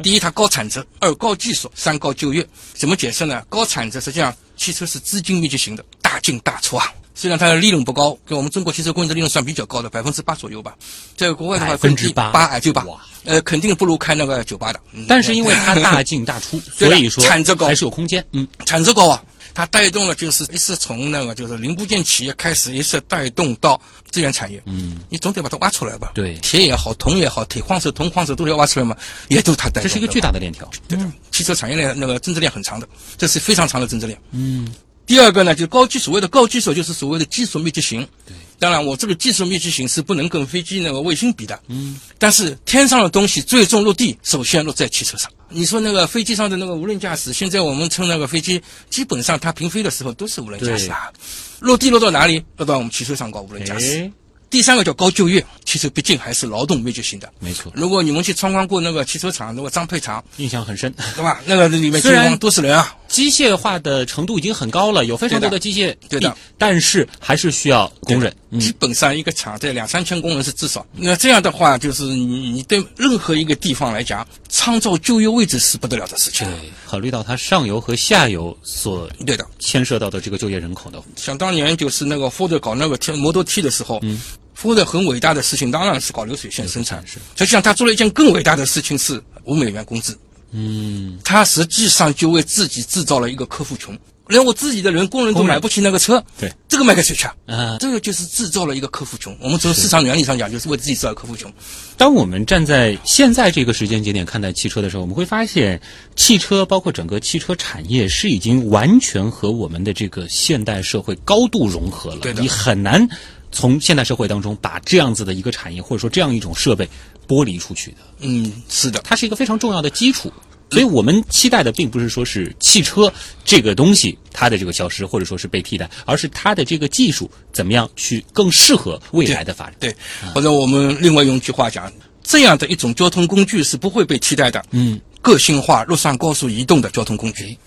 [0.03, 2.47] 第一，它高产值；二，高技术；三高就业。
[2.73, 3.43] 怎么解释呢？
[3.49, 6.93] 高产值实际上，汽车是资金密集型的，大进大出啊。
[7.19, 10.73] 虽然它的利润不高，跟我们中国汽车工业的利润算比较高的，百分之八左右吧。
[11.17, 12.85] 在国外的话，百分之八，八哎就八，
[13.25, 14.79] 呃，肯定不如开那个酒吧的。
[15.05, 18.25] 但是因为它大进大出， 所以说产值高还是有空间。
[18.31, 19.21] 嗯，产值高啊，
[19.53, 23.77] 它带动了就是一是从那个就是零部件企业开始，一是带动到
[24.09, 24.63] 资源产业。
[24.65, 26.11] 嗯，你总得把它挖出来吧？
[26.15, 28.95] 对，铁也好，铜也好，铁矿石、铜矿石都要挖出来嘛，
[29.27, 29.81] 也都它带。
[29.81, 30.65] 这是一个巨大的链条。
[30.87, 34.17] 对的，汽车产业链那个增值链很长的，这是非常长的增值链。
[34.31, 34.73] 嗯。
[35.09, 38.07] 第二个呢，就是高技所谓的高技术，就是所谓的技术密集型。
[38.27, 41.59] 对，当然我这个技术密集型是不能跟飞机那个卫星比的。
[41.67, 45.27] 嗯，但是天上的东西最终落地，首先落在汽车上。
[45.49, 51.11] 你说那个飞机上的那个无人驾驶，现在我们乘那个飞机，基本上它平飞的时候都是无人驾驶啊。
[51.59, 52.43] 落地落到哪里？
[52.57, 54.11] 落到我们汽车上搞无人驾驶。
[54.51, 57.27] 第三个叫高就业，汽车毕竟还是劳动密集型的。
[57.39, 57.71] 没错。
[57.75, 61.41] 如果你们去参观过那个汽车厂，那个张配厂，印象很深，对吧？
[61.47, 66.33] 那个里面虽然都是人啊，机械化的程度已经很高了，有非常多的机械，对的。
[66.57, 68.33] 但是还是需要工人。
[68.59, 70.85] 基本上一个厂在两三千工人是至少。
[70.93, 76.47] 那这样的话，就是你你对任何一个地方来讲，创造就业位置是不得了的事情。
[76.47, 81.01] 对，考虑到它上游和下游所对的牵涉到的这个就业人口的。
[81.15, 84.21] 想当年就是那个福特搞那个 T 摩托 T 的时候，嗯。
[84.55, 87.13] 福特很伟大的事情当然是搞流水线生产，是。
[87.37, 90.17] 实际上他做了一件更伟大的事情是五美元工资。
[90.51, 96.23] 嗯，他实际上就为自己制造了一个客户群，连我自己的人工人都买不起那个车。
[96.39, 97.77] 对，这个卖给谁去啊？
[97.79, 99.35] 这个就是制造了一个客户群。
[99.41, 101.51] 我们从市场原理上讲，就是为自己制造客户群。
[101.97, 105.79] 当我们站在现在这个时间节点看待汽车的时候，我们会发现，
[106.15, 112.21] 汽车包括整个汽车产业是已经完全和我们的这个现代社会高度融合了。
[112.21, 113.07] 对的，你很难。
[113.51, 116.87] 从现代社会当中把这样子的一个产业或者说这样一种设备
[117.29, 120.33] 剥离出去的，嗯，是的，它是一个非常重要的基础。
[120.71, 123.11] 所以我们期待的并不是说是汽车
[123.43, 129.75] 这个东西它的这个消失或者说是被替代，而是它的这个技术怎么样去更适合未来的发展。
[129.79, 129.95] 对，
[130.33, 131.91] 或者我们另外用一句话讲，
[132.23, 134.63] 这样的一种交通工具是不会被替代的。
[134.71, 137.57] 嗯，个性化路上高速移动的交通工具。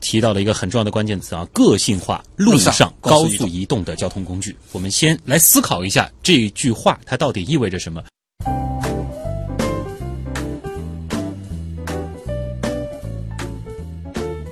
[0.00, 4.56] 提到了一个很重要的关键词啊，个性化路上高速移动的交通工具。
[4.72, 8.02] 我们先来思考一下这句话它到底意味着什么。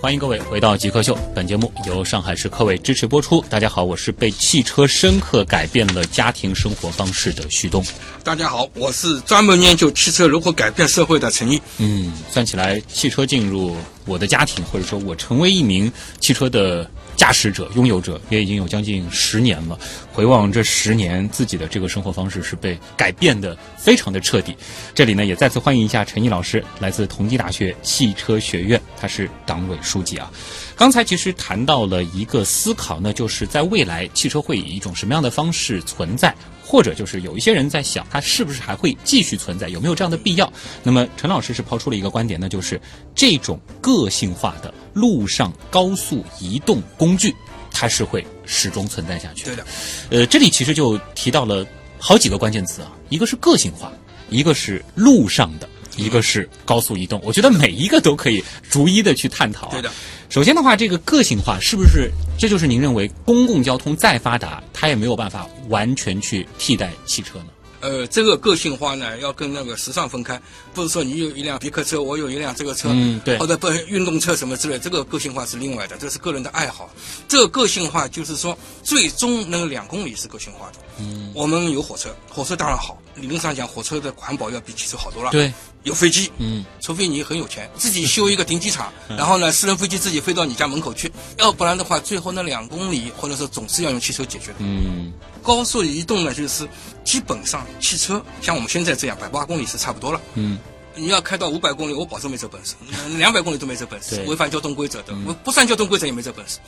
[0.03, 3.45] 欢迎各位回到极客秀，本节目由上海市科委支持播出。
[3.51, 7.85] 大家好，我是被汽车深刻改变了家庭生活方式的旭东。
[8.25, 11.61] 大家好，我是专门研究汽车如何改变社会的陈毅。
[11.77, 16.91] 嗯，算起来，汽车进入我的家庭，或者说我成为一名汽车的。
[17.21, 19.79] 驾驶者、拥有者也已经有将近十年了。
[20.11, 24.57] 回望这十年，自己的这个生活方式是被改变的非常的彻底。
[24.95, 30.33] 这里呢，也再次欢迎一下陈毅老师，来自同济大学汽车学院，他是党委书记啊。
[30.75, 36.35] 刚才其实谈到了一个思考那，就是在未来汽车会以一种什么样的方式存在，
[36.71, 40.53] 或者就是有一些人在想，它是不是还会继续存在，有没有这样的必要？
[40.85, 42.81] 那么陈老师是抛出了一个观点，那就是
[43.13, 47.35] 这种个性化的路上高速移动工具，
[47.73, 49.47] 它是会始终存在下去。
[49.47, 49.67] 对的，
[50.11, 51.67] 呃，这里其实就提到了
[51.99, 53.91] 好几个关键词啊，一个是个性化，
[54.29, 57.21] 一个是路上的，一个是高速移动。
[57.25, 59.73] 我觉得每一个都可以逐一的去探讨、啊。
[59.73, 59.91] 对的。
[60.31, 67.47] 首先的话，这个个性化是不是这就是您认为公共交通再发达，它也没有办法完全去替代汽车呢？
[67.81, 70.41] 呃，这个个性化呢，要跟那个时尚分开，
[70.73, 76.89] 不是说你有一辆别克车，我有一辆这个车，嗯对或者不运动车什么之类，这个个性化是另外的，这是个人的爱好。
[77.27, 80.75] 这个个性化就是说，最终那个两公里是个性化的。
[81.01, 94.53] 嗯，我们有火车，火车当然好，理论上讲，火车的环保要比汽车好多了。，对，有飞机，嗯，除非你很有钱，自己修一个停机场，然后呢，私人飞机自己飞到你家门口去，要不然的话，最后那两公里或者说总是要用汽车解决。
[94.53, 94.57] 的。
[94.61, 95.13] 嗯。
[95.43, 96.69] 高速移动呢，就是
[97.03, 100.21] 基本上汽车像我们现在这样百八公里是差不多了。
[100.35, 100.59] 嗯，
[100.95, 102.75] 你要开到五百公里，我保证没这本事；
[103.17, 106.59] 两百公里都没这本事，违反交通规则的，不不算交通规则也没这本事。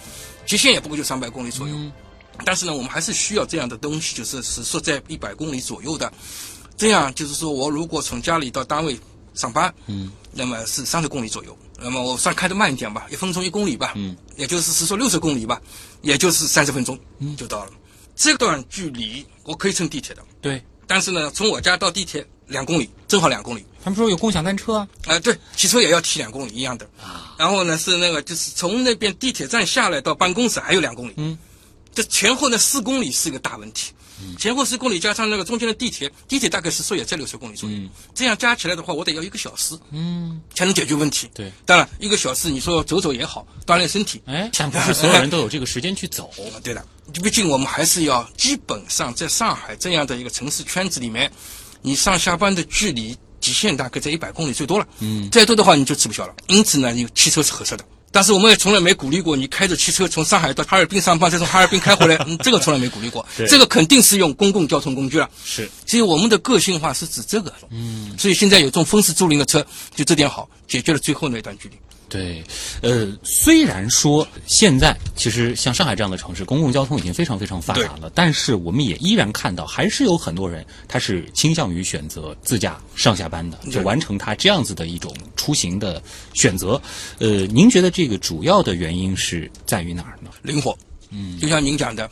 [0.47, 1.75] 极限也不过就三百公里左右。
[1.75, 1.93] 嗯
[2.45, 6.13] 但是呢，我们还是需要这样的东西，就是是说在一百公里左右的。
[6.77, 8.99] 这样就是说我如果从家里到单位
[9.35, 11.57] 上班，嗯，那么是三十公里左右。
[11.79, 15.61] 那么我算开的慢一点吧，一分钟一公里吧，嗯，也就是是说六十公里吧，
[16.01, 16.99] 也就是三十分钟
[17.37, 17.71] 就到了。
[18.15, 23.65] 这段距离我可以乘地铁的，对，但是呢，从我家到地铁两公里，正好两公里。
[23.83, 26.89] 他们说有共享单车啊，啊、对，骑车也要骑两公里一样的。
[27.03, 31.15] 啊，然后呢，是那个就是从那边地铁站下来到办公室还有两公里。
[31.17, 31.37] 嗯，
[31.95, 33.93] 这前后呢四公里是一个大问题。
[34.39, 37.75] 前后四公里加上那个中间的地铁，地铁大概时速也在六十公里左右。
[37.77, 41.29] 嗯这样加起来的话，我得要一个小时嗯，才能解决问题。
[41.35, 44.23] 对，当然一个小时你说走走也好，锻炼身体。
[44.27, 46.31] 哎，但不是所有人都有这个时间去走。
[46.55, 46.87] 啊，对的，
[47.21, 51.29] 毕竟我们还是要基本上在上海这样的一个城市圈子里面，
[51.81, 56.35] 你上下班的距离极限大概在一百公里最多了，嗯，再多的话你就吃不消了。
[56.47, 57.85] 因此呢，你汽车是合适的。
[58.13, 63.27] 但是我们也从来没鼓励过你开着汽车从上海到哈尔滨上班，再从哈尔滨开回来， 嗯，这个从来没鼓励过。
[63.49, 65.29] 这个肯定是用公共交通工具了。
[65.45, 67.53] 是，所以我们的个性化是指这个。
[67.71, 71.75] 嗯，所以现在有这种风式租赁的车，就这点好，解决了最后那一段距离。
[72.13, 72.45] 对，
[72.83, 86.03] 呃，虽然说现在其实像上海这样的城市，公共交通已经非常非常发达了，但是我们也依然看到，还是有很多人他是倾向于选择自驾上下班的，就完成他这样子的一种出行的
[86.35, 86.79] 选择。
[87.19, 90.29] 呃，您觉得这个主要的原因是在于哪儿呢？
[90.43, 90.77] 灵活。
[91.09, 92.11] 嗯，就像您讲的，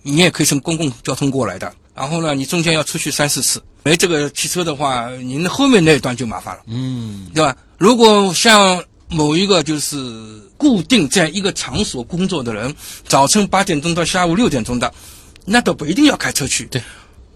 [0.00, 1.70] 你也可以乘公共交通过来的。
[1.94, 7.56] 然后呢，你中间要出去三四次，没这个汽车的话，您后面那一段就麻烦了，嗯，对吧？
[7.78, 8.82] 如果像
[9.14, 9.96] 某一个就是
[10.56, 12.74] 固定在一个场所工作的人，
[13.06, 14.92] 早晨八点钟到下午六点钟的，
[15.44, 16.64] 那都不一定要开车去。
[16.66, 16.82] 对，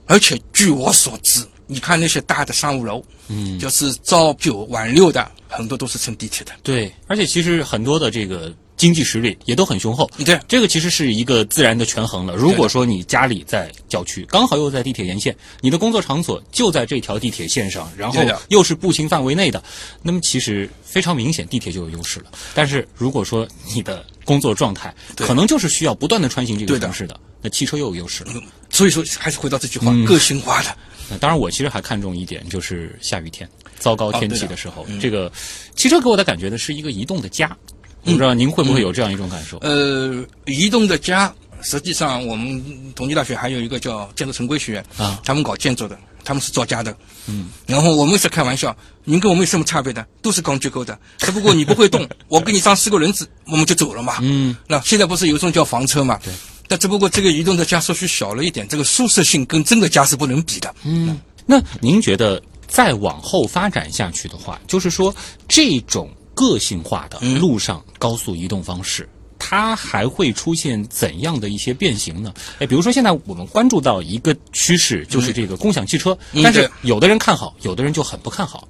[0.06, 6.52] 而且据我所知，你看那些大的商务楼，嗯，就是朝九晚六的，很多都是乘地铁的。
[6.62, 10.08] 对，而且其实很多的这个经济实力也都很雄厚。
[10.24, 12.34] 对这个其实是一个自然的权衡了。
[12.34, 19.62] 如果说你家里在郊区，刚好又在地铁沿线，你的工作场所就在这条地铁线上，然后又是步行范围内的，
[20.02, 22.26] 那么其实非常明显，地铁就有优势了。
[22.54, 28.32] 但是如果说你的工作状态可能就是需要不断的穿行这个城市的，那汽车又有优势了。
[28.70, 30.74] 所以说，还是回到这句话，嗯个性化的。
[31.10, 33.48] 那当然，我其实还看重一点，就是下雨天、
[33.78, 35.30] 糟糕天气的时候，哦嗯这个
[35.74, 37.56] 汽车给我的感觉呢是一个移动的家。
[38.04, 39.58] 我不知道您会不会有这样一种感受？
[39.58, 46.94] 呃，移动的家，实际上我们同济大学还有一个叫建筑城规学院啊他们搞建筑的，他们是造家的，
[47.26, 48.74] 嗯，然后我们是开玩笑，
[49.08, 50.06] 您跟我们有什么差别的？
[50.20, 56.30] 都是钢结构的，只不过你不会动， 我给你装四个轮子，我们就走了嘛，嗯，那现在不是有一种叫房车嘛，对，
[56.68, 65.14] 但只不过这个移动的加速区小了一点，这个舒适性跟真的家是不能比的，嗯，那您觉得再往后发展下去的话，就是说
[65.48, 69.08] 这种个性化的嗯路上高速移动方式。
[69.40, 72.34] 它还会出现怎样的一些变形呢？
[72.58, 78.66] 哎，比如说现在我们关注到一个趋势，就是这个共享汽车，嗯但是有的人看好，有的人就很不看好。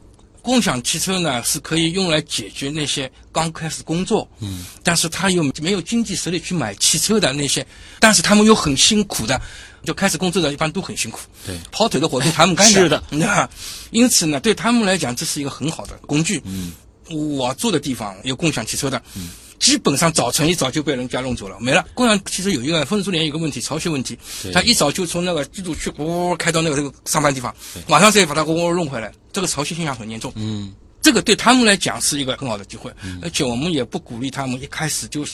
[0.49, 7.67] 共享汽车呢是可以用来解决那些刚开始工作，嗯，但是他又没有经济实力去买汽车的那些，
[8.01, 9.39] 但是他们又很辛苦的，
[9.85, 11.55] 就开始工作的一般都很辛苦，对。
[11.71, 12.81] 跑腿的活动他们干的。
[12.81, 13.47] 是的，那
[13.91, 16.73] 因此呢，对他们来讲这是一个很好的工具，嗯，
[17.11, 19.29] 我住的地方有共享汽车的，嗯，
[19.59, 21.87] 基本上早晨一早就被人家弄走了，没了。
[21.95, 24.17] 共享汽车有一个分数联有个问题，潮汐问题，
[24.53, 27.55] 他一早就从那个居住区呜开到那个这个上班地方，
[27.89, 30.33] 晚上再把它呜呜弄回来，这个潮汐现象很严重。
[30.37, 35.25] 嗯，这个对他们来讲是一个很好的机会，而且我们也不鼓励他们一开始就，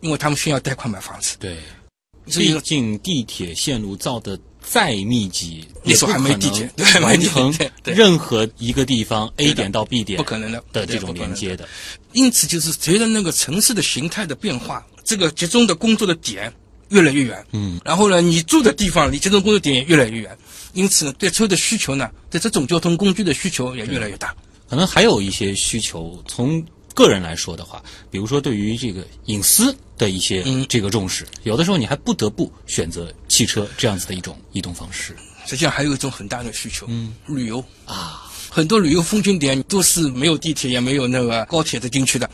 [0.00, 1.36] 因为他们需要贷款买房子。
[1.40, 1.58] 对，
[2.26, 11.68] 毕竟地铁线路造的再密集，那时候还没地铁对没地铁完成对对任何一个地方 A 点到 B 点不可能的的这种连接的。
[12.12, 16.52] 因此，就是随着那个城市的形态的变化，这个集中的工作的点
[16.88, 17.46] 越来越远。
[17.52, 20.38] 嗯，然后呢，你住的地方离集中工作点也越来越远，
[20.72, 24.34] 因此呢，对车的需求呢，对这种交通工具的需求也越来越大。
[24.68, 26.64] 可能还有一些需求，从
[26.94, 37.62] 个人来说的话，比如说对于这个隐私的一些嗯这个重视，有的时候你还不得不选择汽车这样子的一种移动方式实际上还有一种很大的需求，嗯，旅游。
[37.84, 38.30] 啊。
[38.50, 42.30] 很多旅游风景点都是没有地铁也没有那个高铁的进去的。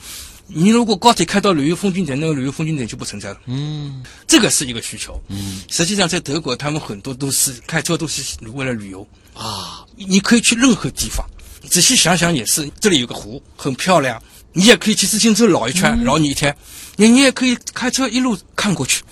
[0.47, 3.41] 你如果高铁开到旅游风景点，那个旅游风景点就不存在了。
[3.47, 5.19] 嗯这个是一个需求。
[5.29, 9.07] 嗯实际上，在德国，他们很多都是开车都是为了旅游。
[9.33, 11.25] 啊，你可以去任何地方，
[11.71, 16.55] 仔细想想也是，这里有个湖很漂亮，你也可以骑自行车绕一圈，绕你一天，
[16.97, 19.03] 你你也可以开车一路看过去。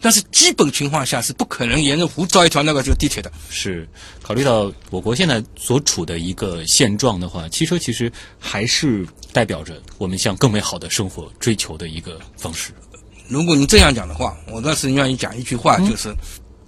[0.00, 3.30] 但是基本情况下是不可能沿着湖造一条那个就地铁的。
[3.48, 3.88] 是
[4.20, 12.72] 考虑到我国现在所处的一个现状的话，汽车其实还是代表着我们向更美好的生活追求的一个方式。
[13.28, 16.12] 如果你这样讲的话，我倒是愿意讲一句话，就是，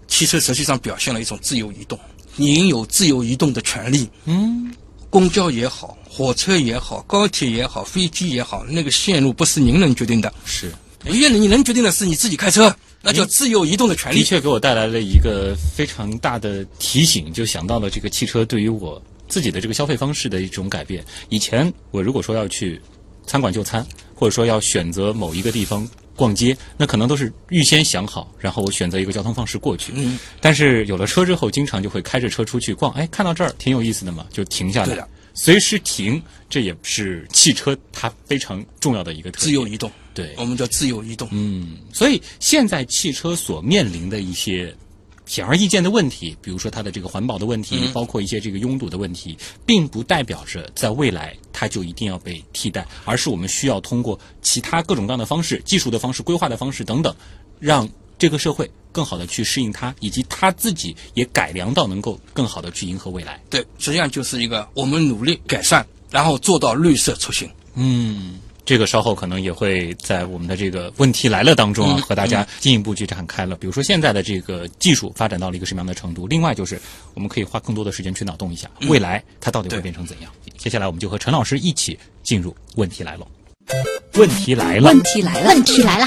[0.06, 1.98] 汽车实际上表现了一种自由移动，
[2.36, 4.08] 你有自由移动的权利。
[4.26, 4.72] 嗯，
[5.10, 10.72] 公交也好，火车也好，高铁也好，飞机也好，那个线路不是您能决定的，是。
[11.06, 12.72] 唯一你能决定的是你自己开车，
[13.02, 14.18] 那叫自由移动的权利。
[14.18, 21.04] 的确给我带来了一个非常大的提醒，就想到了这个汽车对于我自己的这个消费方式的一种改变。
[21.30, 22.80] 以前我如果说要去
[23.26, 29.92] 餐馆就餐，或者说要选择某一个地方逛街，那可能都是预先想好，然后我选择一个交通方式过去。
[29.96, 39.44] 嗯，但是有了车之后，经常就会开着车出去逛，哎，看到这儿挺有意思的嘛，就停下来随时停，这也是汽车它非常重要的一个特点。
[39.44, 41.28] 自由移动，对，我们叫自由移动。
[41.32, 44.74] 嗯，所以现在汽车所面临的一些
[45.26, 57.14] 显而易见的问题，比如说它的这个环保的问题，嗯包括一些这个拥堵的问题，并不代表着在未来它就一定要被替代，而是我们需要通过其他各种各样的方式、技术的方式、规划的方式等等，
[57.58, 63.40] 让这个社会更好的去适应它，以及他自己也改良到能够更好的去迎合未来。
[63.50, 67.50] 对，实际上就是一个我们努力改善，然后做到绿色出行。
[67.74, 73.56] 嗯，这个稍后可能也会在我们的这个问题来了当中啊，嗯和大家进一步去展开了。
[73.56, 76.26] 比如说现在的这个技术发展到了一个什么样的程度？
[76.28, 76.80] 另外就是
[77.14, 80.30] 我们可以花更多的时间去脑洞一下，未来它到底会变成怎样？
[80.56, 83.26] 接下来我们就和陈老师一起进入问题来了。
[84.14, 86.06] 问题来了，问题来了，问题来了，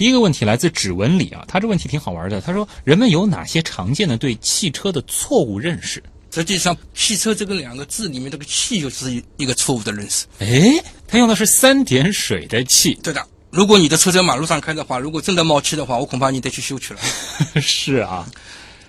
[0.00, 2.40] 第一个问题来自指纹里啊，他这问题挺好玩的。
[2.40, 6.02] 他说，人们有哪些常见的对汽车的错误认识？
[6.30, 10.24] 实际上，汽车这个两个字里面，这个“汽”就是一一个错误的认识。
[10.38, 17.00] 哎，他用的是三点水的汽，对的，如果你的车在马路上开的话，如果真的冒气的话，我恐怕你得去修去了。
[17.60, 18.26] 是啊，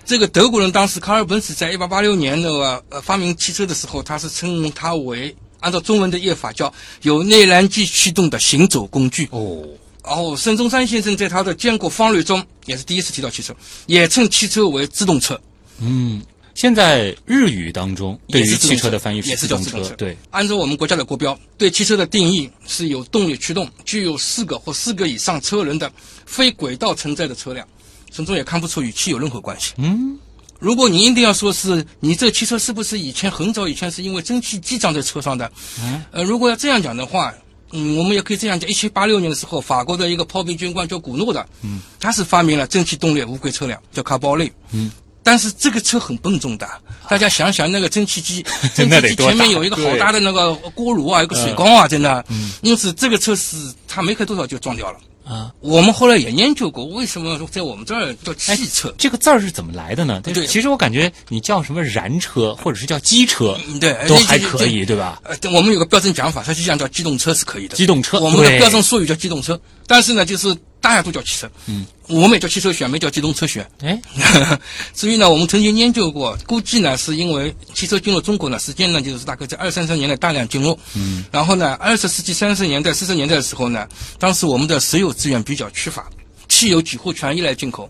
[0.06, 6.72] 这个德国人当时卡尔本茨在一八八六年那个呃发明汽车的时候，他是称它为按照中文的译法叫
[7.02, 9.28] 有内燃机驱动的行走工具。
[9.30, 9.62] 哦，
[10.04, 13.54] 然后孙中山先生在他的建国方略中也是第一次提到汽车，
[13.86, 15.40] 也称汽车为自动车。
[15.78, 16.22] 嗯，
[16.54, 19.94] 现在日语当中对于汽车的翻译也自动是叫自动车。
[19.94, 25.90] 对，按照我们国家的国标，对汽车的定义是有动力驱动、具有四个或四个以上车轮的
[26.26, 27.66] 非轨道承载的车辆。
[28.10, 29.72] 从中也看不出与汽有任何关系。
[29.78, 30.18] 嗯，
[30.58, 35.50] 如果你一定要说是你这汽车是不是以前很早以前是因为蒸汽机长在车上的？
[35.80, 37.32] 嗯，呃，如果要这样讲的话，
[37.72, 44.90] 嗯，我们也可以这样讲：一七八六年的时候，法国的一个炮兵军官叫古诺的，嗯，他是发明了蒸汽动力无轨车辆，叫卡包类，嗯。
[45.24, 46.68] 但是这个车很笨重的，
[47.08, 53.56] 大家想想那个蒸汽机， 蒸汽机前面有一个好大的那个锅炉啊，有个水缸啊，在那，嗯，因此这个车是
[53.86, 54.98] 它没开多少就撞掉了。
[55.24, 58.92] 啊，我们后来也研究过，为什么在我们这儿叫汽车？
[58.98, 60.20] 这个字儿是怎么来的呢？
[60.22, 65.20] 对其实我感觉你叫什么燃车或者是叫机车，嗯对都还可以，对吧？
[65.24, 67.76] 呃，我们有个标准讲法，它实际上叫机动车是可以的。
[67.76, 69.60] 机动车我们的标准术语叫机动车，
[69.92, 71.50] 但是呢，就是大家都叫汽车。
[71.66, 73.70] 嗯，我们也叫汽车学，没叫机动车选。
[73.82, 74.00] 哎，
[74.94, 80.78] 所以呢，我们曾经研究过，估计呢是因为汽车进入中国呢，时间呢就是大概在二三十年代大量进入。
[80.94, 83.86] 嗯，然后呢，二十世纪三十年代、四十年代的时候呢，
[84.18, 86.08] 当时我们的石油资源比较缺乏，
[86.48, 87.86] 汽油几乎全依赖进口。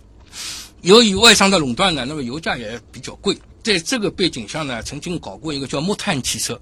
[0.81, 3.39] 由于外商的垄断呢，那么油价也比较贵。
[3.63, 6.61] 在这个背景下呢，曾经搞过一个叫木炭汽车，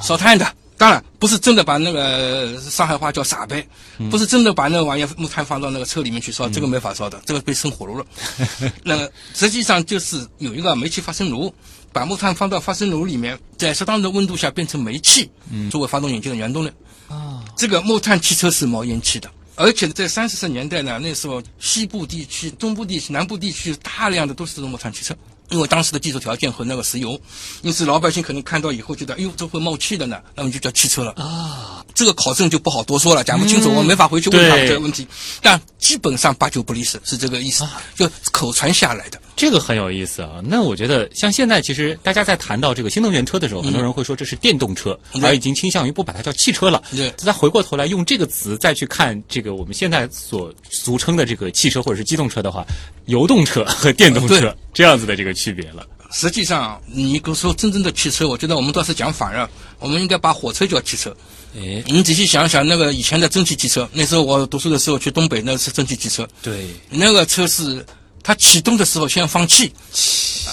[0.00, 0.46] 烧炭的，
[0.78, 3.66] 当然不是真的把那个上海话叫傻呗，
[4.10, 8.04] 不是真的把那个玩意木炭放到那个车里面去烧，这个没法烧的，这个被生火炉了。
[8.84, 11.52] 那实际上就是有一个煤气发生炉，
[11.92, 15.30] 把木炭放到发生炉里面，在适当的温度下变成煤气，
[15.70, 16.70] 作为发动引擎的原动力。
[17.08, 19.30] 啊，这个木炭汽车是冒烟气的。
[19.58, 25.16] 而且在三四十年代呢，那时候西部地区、中部地区、南部地区大量的都是这种木炭汽车，
[25.50, 27.18] 因为当时的技术条件和那个石油，
[27.62, 31.84] 因此老百姓可能看到以后觉得，哎呦，这会冒气的呢，那么就叫汽车了啊。
[31.94, 35.06] 这个考证就不好多说了，讲不清楚，我没法回去问他们这个问题。
[35.40, 39.20] 但基本上八九不离十，是这个意思，就口传下来的。
[39.34, 40.40] 这个很有意思啊。
[40.44, 46.82] 那我觉得，像现在其实大家在谈到这个新能源车的时候，很多人会说这是电动车，而已经倾向于不把它叫汽车了。
[46.90, 47.10] 对。
[47.16, 52.64] 再回过头来用这个词再去看这个我们现在所俗称的这个汽车或者是机动车的话，
[53.06, 55.86] 油动车和电动车这样子的这个区别了。
[56.12, 61.14] 实际上，你说真正的汽车，我觉得我们倒是讲反了，我们应该把火车叫汽车。
[61.56, 66.26] 哎，你仔细想想，那个以前的蒸汽机车，那时候我读书的时候去东北，那是蒸汽机车。
[66.42, 67.84] 对，那个车是
[68.26, 69.72] 它启动的时候先放气，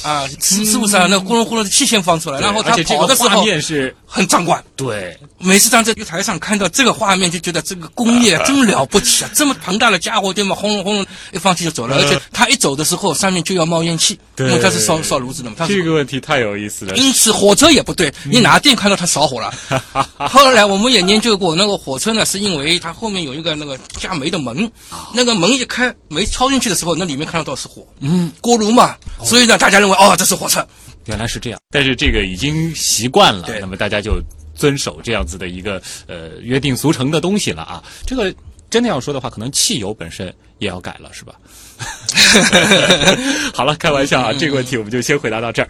[0.04, 1.08] 啊，是是不是啊？
[1.10, 4.64] 那呼隆呼隆的气先放出来，然后它跑的时候是很壮观。
[4.76, 9.30] 对，每次站在月台上看到这个画面，就觉得这个工业真了不起啊！
[9.34, 10.56] 这么庞大的家伙，对吗？
[10.56, 15.56] 轰隆轰隆一放气就走了，而且它一走的时候，上面就要冒烟气，因为它是烧烧炉子的嘛。
[15.68, 16.96] 这个问题太有意思了。
[16.96, 19.52] 因此，火车也不对，你哪店看到它烧火了？
[20.30, 24.70] 后来我们也研究过，那个火车呢，是因为它后面有一个那个加煤的门，
[25.12, 30.66] 那个门一开，煤敲进去的时候，那里面看得到是火，嗯，锅炉嘛，所以呢，大家认为哦，这是火车。
[31.06, 34.22] 原来是这样，但是这个已经习惯了，那么大家就
[34.54, 37.84] 遵守这样子的一个呃约定俗成的东西了啊。
[38.06, 38.34] 这个
[38.70, 41.36] 真的要说的话，可能汽油本身也要改了，是吧？
[43.54, 45.70] 好了，开玩笑啊，这个问题我们就先回答到这儿。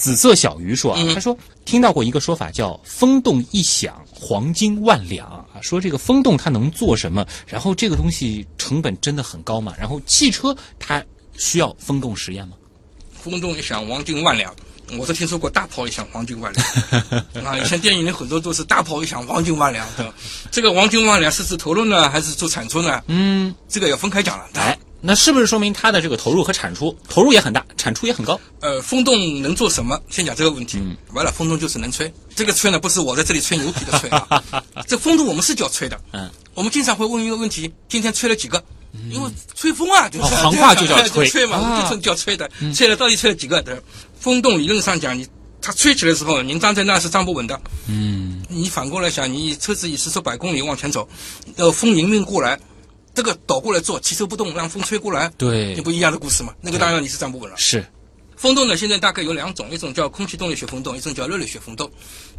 [0.00, 1.36] 紫色小鱼说啊，他说
[1.66, 7.22] 听到过一个说法叫“风动一响，黄金万两”啊，说这个风动它能做什么？
[7.46, 9.74] 然后这个东西成本真的很高嘛？
[9.78, 11.04] 然后汽车它
[11.36, 12.54] 需要风洞实验吗？
[13.12, 14.50] 风洞一响，黄金万两。
[14.98, 16.66] 我是听说过大炮一响，黄金万两。
[17.44, 19.86] 啊，以前电影里很多都是大炮一响，黄金万两。
[20.50, 23.02] 这个黄金万两是指投入呢，还是做产出呢？
[23.08, 24.48] 嗯，这个要分开讲了。
[24.54, 28.38] 哎，那是不是说明它的这个投入和产出，投入也很大，产出也很高？
[28.60, 29.98] 呃，风洞能做什么？
[30.10, 30.78] 先讲这个问题。
[31.12, 32.12] 完了，风洞就是能吹。
[32.34, 34.44] 这个吹呢，不是我在这里吹牛皮的吹啊。
[34.86, 36.00] 这风洞我们是叫吹的。
[36.12, 36.30] 嗯。
[36.54, 38.62] 我们经常会问一个问题：今天吹了几个？
[39.10, 42.50] 因为吹风啊，就是行话就叫吹 吹嘛，就叫吹的。
[42.74, 43.62] 吹了到底吹了几个？
[43.62, 43.82] 的
[44.18, 45.26] 风洞理论上讲，你
[45.62, 47.58] 它吹起来的时候，您站在那是站不稳的。
[47.86, 48.44] 嗯。
[48.48, 51.08] 你反过来想，你车子以时速百公里往前走，
[51.56, 52.58] 呃，风迎面过来，
[53.14, 56.54] 这个倒过来做，汽车不动，让风吹过来，对，就不一样的故事嘛。
[56.60, 57.56] 那个当然你是站不稳了。
[57.56, 57.84] 是。
[58.36, 61.90] 风洞呢，现在大概有两种，一种叫空气动力学风洞，一种叫热力学风洞。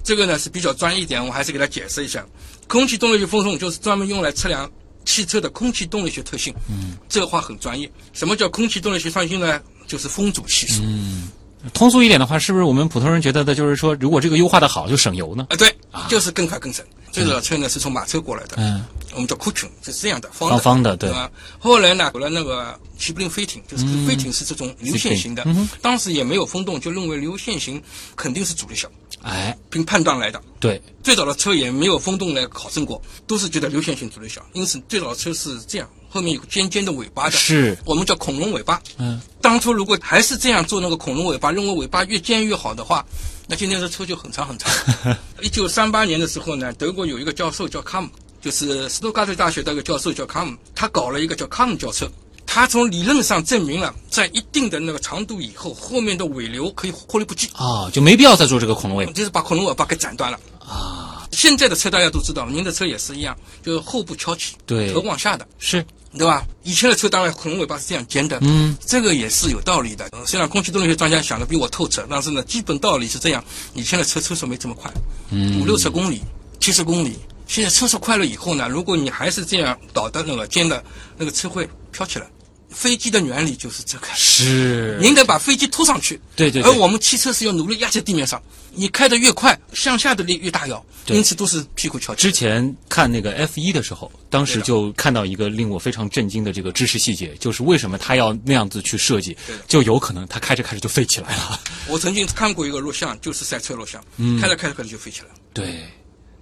[0.03, 2.25] 这个呢是比较专业一点，我还是给它解释一下。
[2.67, 4.69] 空气动力学风洞就是专门用来测量。
[5.03, 7.91] 汽车的空气动力学特性，嗯，这个话很专业。
[8.13, 9.59] 什么叫空气动力学特性呢？
[9.87, 10.83] 就是风阻系数。
[10.83, 11.27] 嗯，
[11.73, 15.45] 通俗一点的话，是不是我们普通人觉得的就是说，如果这个优化的好，就省油呢？
[15.49, 15.73] 啊，对，
[16.09, 16.83] 就是更快更省。
[17.11, 18.83] 这个车呢是从马车过来的，嗯，
[19.13, 21.29] 我们叫库群，是这样的，方方的，对吧？
[21.59, 25.45] 后来呢，有了那个齐柏林飞艇，就是飞艇是这种流线型的，
[25.81, 27.81] 当时也没有风洞，就认为流线型
[28.15, 28.89] 肯定是阻力小。
[29.23, 30.41] 哎，凭判断来的。
[30.59, 38.81] 对，最早的车也没有风洞来考证过，都是觉得流线型阻力小，因此最早的车是这样，后面有尖尖的尾巴的，是我们叫恐龙尾巴。
[38.97, 43.05] 嗯，当初如果还是这样做那个恐龙尾巴，认为尾巴越尖越好的话，
[43.47, 44.71] 那今天的车就很长很长。
[45.41, 48.09] 一九三八年的时候呢，德国有一个教授叫卡姆，
[48.41, 52.07] 就是斯图加特大学的一个教授叫卡姆，他搞了一个叫卡姆轿车。
[52.53, 61.25] 他从理论上证明了，在一定的那个长度以后，后面的尾流可以获利不计啊，就没必要再做这个恐龙尾，就是把恐龙尾巴给斩断了啊。
[61.31, 63.33] 现在的车大家都知道，您的车也是一样，
[63.63, 65.81] 就是后部翘起，对，头往下的，是，
[66.17, 66.45] 对吧？
[66.63, 70.11] 以前的车当然恐龙尾巴是这样尖的，嗯，这个也是有道理的。
[70.25, 73.41] 虽然空气动力学专家想的比我透彻，但是呢，基本道理是这样。
[73.75, 74.91] 以前的车车速没这么快，
[75.29, 76.21] 嗯，五六十公里、
[76.59, 80.83] 七十公里，现在车速快了以后呢，如果你还是这样倒的那个尖的，
[81.17, 82.27] 那个车会飘起来。
[82.71, 88.41] 飞机的原理就是这个，是您得把飞机拖上去，对对，而我们汽车是要努力压在地面上，
[88.73, 92.21] 你开得越快，向下的力越大要，因此都是屁股翘起。
[92.21, 99.35] 之前看那个 F 一的时候，当时就看到一个令我非常震惊的这个知识细节，就是为什么他要那样子去设计，
[99.67, 101.59] 就有可能他开着开着就飞起来了。
[101.87, 104.03] 我曾经看过一个录像，就是赛车录像，
[104.41, 105.33] 开着开着可能就飞起来了。
[105.53, 105.85] 对。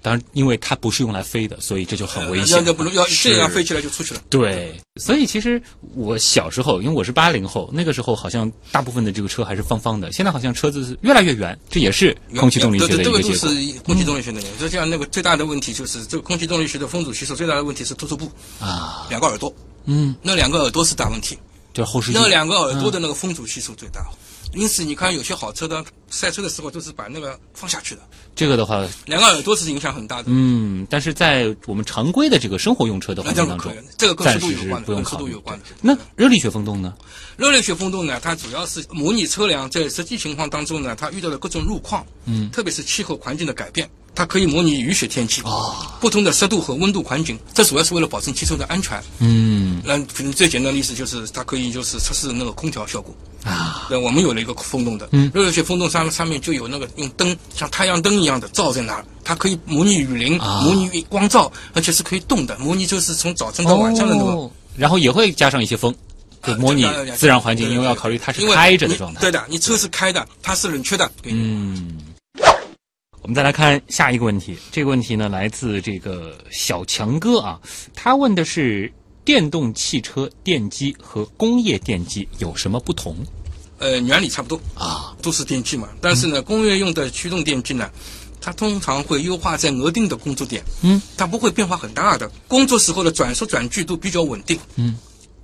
[0.02, 2.66] 当然，因为它不是用来飞的，所以这就很危要险。
[2.66, 4.22] 要不能要这样飞起来就出去了。
[4.30, 5.62] 对，所以其实
[5.96, 13.50] 我小时候，因为我是八零后，那个时候好像大部分的这个车还是方方的，现在好像车子是越来越圆，这也是空气动力学的一个结果。
[13.50, 14.58] 嗯是空气动力学的原因。
[14.58, 19.54] 就像那个最大的问题就是，这个空气动力学的风阻系数最大的问题是突出部啊，两个耳朵，
[19.86, 21.38] 嗯，那两个耳朵是大问题，
[21.74, 24.06] 对后视镜那两个耳朵的那个风阻系数最大。
[24.54, 28.02] 因此，你看有些好车的赛车的时候都是把那个放下去的，
[28.36, 30.26] 这个的话，两个耳朵是影响很大的。
[30.28, 35.66] 嗯，但是在我们常规的这个生活用车的那环境当中这个跟速度有关的，不用考虑度有关的。
[35.82, 36.94] 那热力学风洞呢？
[37.36, 43.90] 热力学风洞呢，它主要是模拟车辆在实际情况当中呢，它遇到的各种路况，嗯，特别是气候环境的改变，
[44.20, 49.02] 它可以模拟雨雪天气，哦，不同的湿度和温度环境，这主要是为了保证汽车的安全。
[49.20, 53.16] 嗯那可能最简单的例子就是它可以就是测试那个空调效果。
[53.46, 64.32] 啊，对，我们有了一个风洞的，嗯热力学风洞上上面就有那个用灯像太阳灯一样的照在那儿，它可以模拟雨淋，啊模拟光照，而且是可以动的，模拟就是从早晨到晚上的那个。
[64.32, 65.96] 哦，然后也会加上一些风，
[66.44, 69.22] 就模拟自然环境，因为要考虑它是开着的状态。
[69.22, 71.10] 对的，你车是开的，它是冷却的。
[71.24, 72.09] 嗯，我
[73.30, 74.58] 们再来看下一个问题。
[74.72, 77.60] 这个问题呢，来自这个小强哥啊，
[77.94, 78.92] 他问的是
[79.24, 83.16] 电动汽车电机和工业电机有什么不同
[83.78, 85.16] 呃，原理差不多，啊？
[85.22, 85.88] 都是电机嘛。
[86.02, 87.90] 但是呢，工业用的驱动电机呢，
[88.42, 94.98] 它通常会优化在额定的工作点，嗯，它不会变化很大的，工作时候的转速转距都比较稳定，嗯。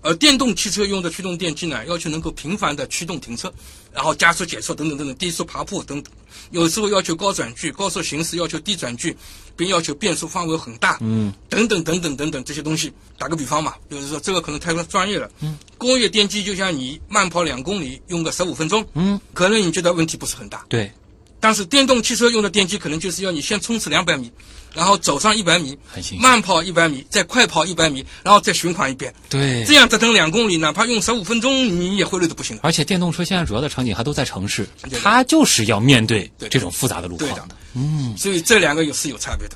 [0.06, 3.52] 而电动汽车用的驱动电机呢，要求能够频繁的驱动停车，
[3.92, 6.14] 然后加速减速等等等等，低速爬坡等等，
[6.52, 9.18] 有时候要求高转距，高速行驶要求低转距，
[9.58, 12.94] 并要求变速范围很大，嗯，等等等等等等这些东西。
[13.18, 20.92] 打个比方嘛，就是说这个可能太专业了，嗯，工业电机就像你慢跑两公里用个十五分钟，嗯，可能你觉得问题不是很大，对，
[21.40, 24.32] 但是电动汽车用的电机可能就是要你先冲刺两百米，
[24.76, 25.78] 然后走上一百米
[26.20, 32.60] 慢跑一百米，再快跑一百米，然后再循环一遍，对这样折腾两公里，哪怕用十五分钟，你也会累得不行。
[32.62, 34.68] 而且电动车现在主要的场景还都在城市
[35.02, 37.56] 它就是要面对这种复杂的路况的。
[37.74, 39.56] 嗯，所以这两个有是有差别的。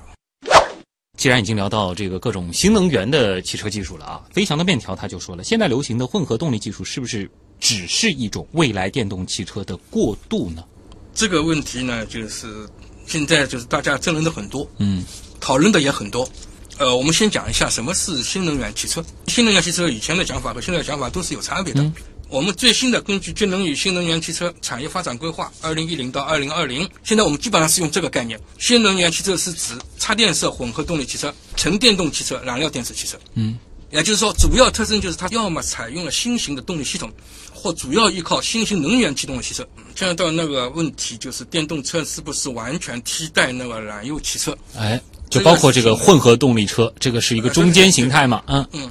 [1.17, 10.63] 既然已经聊到这个各种新能源的汽车技术了啊，飞翔的面条他就说了，现在流行的混合动力技术是不是只是一种未来电动汽车的过渡呢？
[11.13, 12.65] 这个问题呢，就是
[13.09, 15.03] 现在就是大家争论的很多，嗯
[15.41, 16.29] 讨论的也很多。
[16.77, 19.03] 呃，我们先讲一下什么是新能源汽车。
[19.27, 21.81] 新能源汽车以前的讲法和现在的讲法都是有差别的。
[21.81, 21.93] 嗯
[22.29, 28.39] 我们最新的根据《节能与新能源汽车产业发展规划（二零一零到二零二零）》，现在我们基本上是用这个概念。
[28.59, 33.17] 新能源汽车是指插电式混合动力汽车、纯电动汽车、燃料电池汽车。
[33.33, 33.57] 嗯，
[33.89, 37.11] 也就是说，主要特征就是它要么采用了新型的动力系统，
[37.59, 39.67] 或主要依靠新型能源驱动的汽车。
[39.95, 44.57] 现在到那个问题就是，电动车是不是完全替代那个燃油汽车？
[44.77, 44.99] 哎，
[45.29, 48.41] 就包括这个混合动力车，这个是一个中间形态嘛？
[48.47, 48.89] 嗯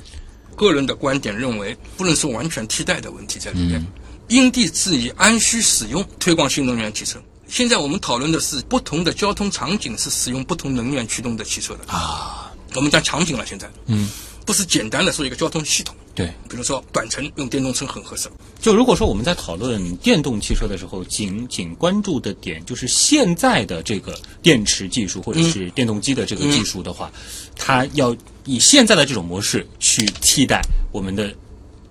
[0.55, 3.81] 个人的观点认为，不能说完全替代的问题在里面，
[4.27, 7.17] 因地制宜、按需使用，推广新能源汽车。
[7.47, 14.11] 现在我们讨论的是不同的交通场景是使用不同能源驱动的汽车的啊，我们讲场景了，现在嗯，
[14.49, 16.27] 不是简单的说一个交通系统，对。
[16.49, 27.13] 比如说短程用电动车很合适，就如果说我们在讨论电动汽车的时候，仅仅关注的点就是现在的这个电池技术或者是电动机的这个技术的话，
[27.57, 31.31] 它要以现在的这种模式去替代我们的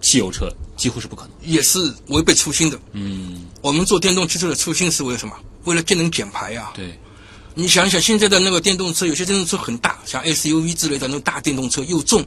[0.02, 1.32] 汽油车，几乎是不可能。
[1.44, 1.78] 也是
[2.08, 2.80] 违背初心的。
[2.94, 5.36] 嗯，我们做电动汽车的初心是为了什么？
[5.66, 6.98] 为了节能减排呀、对，
[7.54, 12.26] 你想一想，现在的那个电动车，有些电动车很大，像 SUV 之类的那种大电动车又重，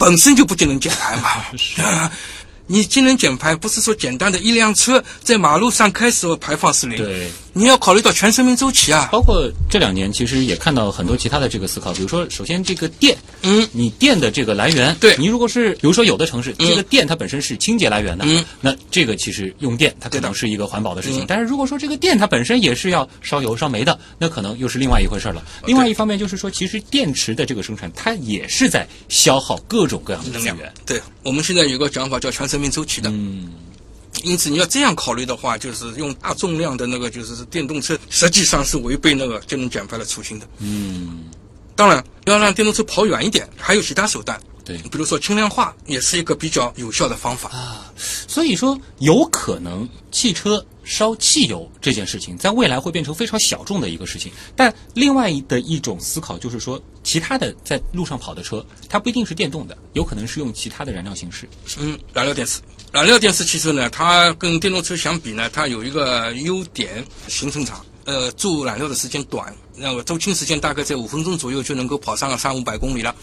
[0.00, 1.44] 本身就不就能减排嘛。
[2.70, 7.28] 你节能减排不是说简单的一辆车在马路上开时候排放是零，对。
[7.52, 9.08] 你要考虑到全生命周期啊。
[9.10, 21.24] 包括这两年，其实也看到很多其他的这个思考，比如说，首先这个电，嗯，你电的这个来源，对你如果是，比如说有的城市，这个电它本身是清洁来源的，嗯那这个其实用电它可能是一个环保的事情。
[21.24, 25.42] 嗯但是如果说这个电它本身也是要烧油烧煤的，那可能又是另外一回事了。
[25.66, 30.72] 另外一方面就是说，其实电池的这个生产，它也是在消耗各种各样的能源。
[30.86, 33.52] 对，我们现在有个讲法叫全生命周期的，嗯，
[34.22, 40.46] 因此你要这样考虑的话，就是用大重量的那个就是电动车，实际上是违背那个节能减排的初心的。
[40.58, 41.24] 嗯，
[41.74, 44.76] 当然，要让电动车跑远一点，还有其他手段，对。
[44.78, 47.90] 比如说轻量化，也是一个比较有效的方法啊。
[47.96, 54.32] 所以说，有可能汽车烧汽油这件事情，在未来会变成非常小众的一个事情。
[54.56, 61.48] 但另外的一种思考就是说，其他的在路上跑的车，它不一定是电动的，有可能是用其他的燃料形式。
[61.78, 62.60] 嗯，燃料电池，
[62.90, 73.14] 燃料电池汽车呢，它跟电动车相比呢，它有一个优点，行程长，呃，注燃料的时间短，那个周期时间大概在五分钟左右就能够跑上了三五百公里了。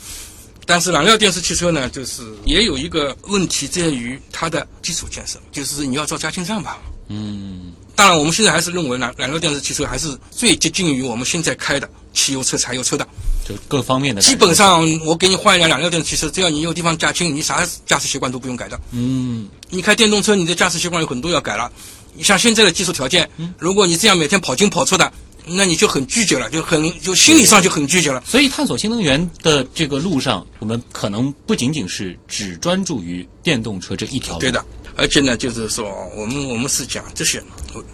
[0.65, 6.79] 但是燃料电池汽车呢，就是也有一个问题在于它的基础建设，就是你要造加氢站吧。
[7.09, 13.07] 嗯，当然，我们现在还是认为燃燃料电池汽车还是最接近于我们现在开的汽油车、柴油车的。
[13.47, 18.79] 就各方面的基本上，我给你换一辆燃料电池汽车，只要你有地方加氢，你啥驾驶习惯都不用改的。
[18.91, 21.71] 嗯，你开电动车，你的驾驶习惯有很多要改了。
[22.13, 25.09] 你像现在的技术条件，如果你这样每天跑进跑出的，
[25.45, 28.21] 那你就很拒绝了，就很就心理上就很拒绝了。
[28.25, 34.39] 所以探索新能源的这个路上，我们可能不仅仅是只专注于电动车这一条路。
[34.41, 34.65] 对的，
[34.97, 35.85] 而且呢，就是说，
[36.15, 37.41] 我们我们是讲这些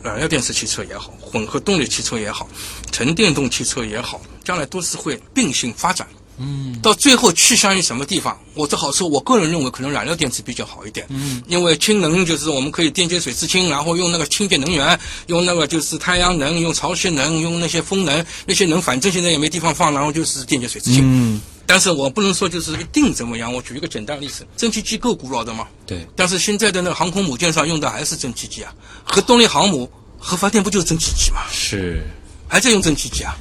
[0.01, 2.47] 燃料电池汽车也好，混合动力汽车也好，
[2.91, 6.07] 纯电动汽车也好，将来都是会并行发展。
[6.39, 8.35] 嗯，到最后趋向于什么地方？
[8.55, 11.05] 我只好说，我个人认为可能燃料电池比较好一点。
[11.09, 21.03] 嗯，因为氢能就是我们可以电解水制氢，然后用那个清洁能源，用那个就是太阳能，用潮汐能，用那些风能，那些能反正现在也没地方放，然后就是电解水制氢。
[21.03, 23.53] 嗯，但是我不能说就是一定怎么样。
[23.53, 25.67] 我举一个简单例子，蒸汽机够古老的嘛？
[25.85, 31.41] 对，但是现在的那个航空母舰上用的还是蒸汽机啊，核动力航母核发电不就是蒸汽机吗？
[31.51, 32.03] 是，
[32.47, 33.35] 还在用蒸汽机啊？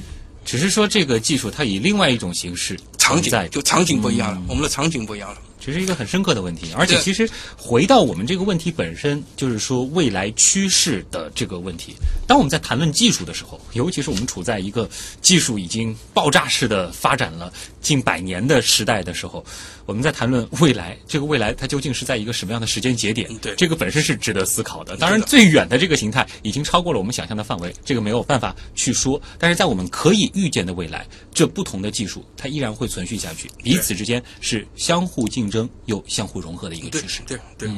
[0.45, 5.37] 只是说这个技术它以另外一种形式场景在，就场景不一样了，我们的场景不一样了。
[5.65, 11.95] 这是一个很深刻的问题，而且其实回到我们这个问题本身，就是说未来趋势的这个问题。
[12.27, 14.89] 当我们在谈论技术的时候，尤其是我们处在一个
[15.21, 17.53] 技术已经爆炸式的发展了
[17.83, 19.45] 近百年的时代的时候，
[19.85, 23.29] 我们在谈论未来，这个未来它究竟是在一个什么样的时间节点？
[23.39, 24.97] 对这个本身是值得思考的。
[24.97, 29.21] 当然，最远的这个形态已经超过了我们想象的范围，这个没有办法去说。
[29.37, 37.21] 但是在我们可以预见的未来，这不同的技术它依然会存续下去，彼此之间是相互竞争又相互融合的一个趋势。
[37.27, 37.69] 对对，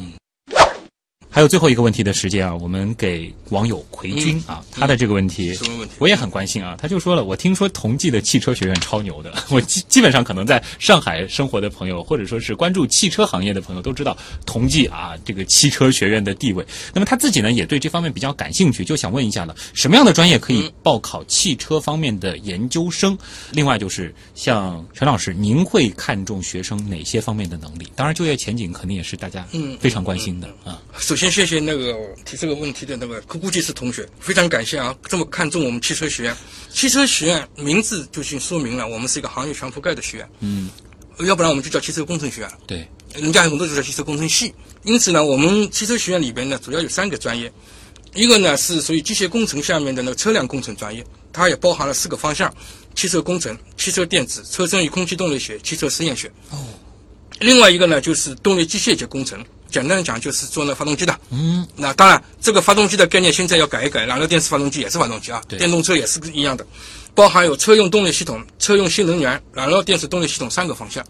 [1.35, 6.77] 还有最后一个问题的时间啊，我们给网友奎军啊，他的这个问题什么问题我也很关心啊。
[6.79, 14.15] 他就说了，我听说同济的汽车学院超牛的， 我基基本上可能在上海生活的朋友，或者说是关注汽车行业的朋友都知道
[14.45, 16.65] 同济啊这个汽车学院的地位。
[16.93, 23.17] 那么他自己呢也对这方面比较感兴趣，就想问一下了，什么样的专业可以报考汽车方面的研究生？
[23.51, 27.85] 另外就是像陈老师，您会看重学生哪些方面的能力？
[27.93, 30.81] 当然，就业前景肯定也是大家嗯非常关心的啊。
[30.97, 36.35] 首先谢谢那个提这个问题的那个估计是同学，非常感谢啊，这么看重我们汽车学院。
[36.71, 40.69] 汽车学院名字就已经说明了，我们是一个行业全覆盖的学院，嗯，
[41.19, 42.57] 要不然我们就叫汽车工程学院了。
[42.67, 42.87] 对。
[43.13, 44.53] 人家很多就叫汽车工程系。
[44.83, 47.49] 因此呢，我们汽车学院里边呢，主要有三个专业，
[48.13, 51.01] 一个呢是属于机械工程下面的那个车辆工程专业，
[51.31, 52.53] 它也包含了四个方向：
[52.93, 56.27] 汽车工程、汽车电子、车身与空气动力学、汽车实验学。
[56.49, 56.57] 哦。
[57.39, 61.19] 另外一个呢，就是动力机械学工程，简单的讲就是做那发动机的。
[61.31, 66.65] 嗯，那当然，这个发动机的概念现在要改一改，燃料电池发动机也是发动机啊，对电动车也是一样的，
[67.13, 71.05] 包含有车用动力系统、车用新能源、燃料电池动力系统三个方向。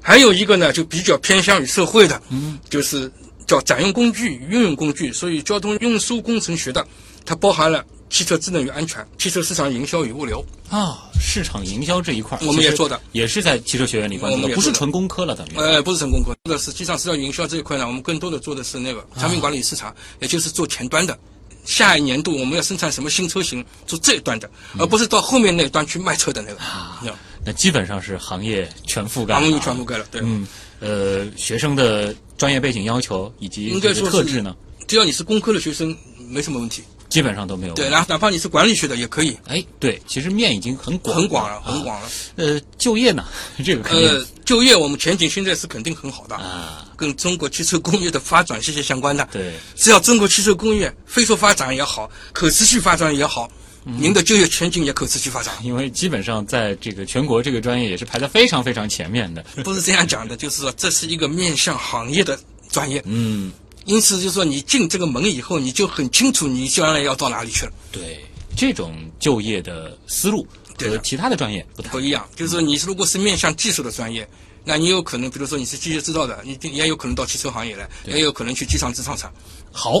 [0.00, 3.10] 还有一个呢，就比较偏向于社会的，嗯，就是
[3.46, 6.84] 叫载用工具与运用工具，所以交通运输工程学的，
[7.24, 10.44] 它包含了汽车智能与安全、汽车市场营销与物流。
[10.68, 15.56] 啊，市场营销这一块，我们也做的也是在汽车学院里关注的，我们也做的不是纯工科了，等于。
[15.56, 21.18] 呃，不是纯工科，这个实际上市场营销这一块呢，我们更多的做的是那个产品管理市场，也就是做前端的。
[21.64, 26.58] 下一年度我们要生产什么新车型，做这一端的，而不是到后面那一端去卖车的那个。
[26.60, 27.00] 啊，
[27.46, 30.04] 那基本上是行业全覆盖了啊，行业全覆盖了。
[30.10, 30.46] 对，嗯，
[30.80, 34.54] 呃，学生的专业背景要求以及应该特质呢，
[34.86, 35.96] 只要你是工科的学生，
[36.28, 36.82] 没什么问题。
[37.12, 37.74] 基本上都没有。
[37.74, 42.08] 对，然后哪怕你是管理学的也可以，哎，对，其实面已经很广，很广了，啊很广了。
[42.36, 43.24] 呃，就业呢，
[43.64, 49.28] 这个肯定呃，就业我们前景现在是肯定很好的，啊，跟中国汽车工业的发展息息相关的。
[49.30, 53.50] 对，只要中国汽车工业飞速发展也好，可持续发展也好，
[53.84, 55.54] 嗯您的就业前景也可持续发展。
[55.62, 59.44] 因为基本上在这个全国这个专业也是排在非常非常前面的。
[59.64, 62.38] 不是这样讲的，就是说这是一个面向行业的
[62.70, 63.52] 专业，嗯，
[63.84, 67.72] 因此就是说你进这个门以后，你就很清楚你将来要到哪里去了。
[67.90, 68.24] 对，
[68.56, 70.46] 这种就业的思路
[70.78, 74.28] 和其他的专业不太不一样，就是说你如果是面向技术的专业，
[74.64, 79.32] 那你有可能，比如说你是机械制造的，你也有可能到汽车行业来，也有可能去机场制造厂。
[79.72, 80.00] 好，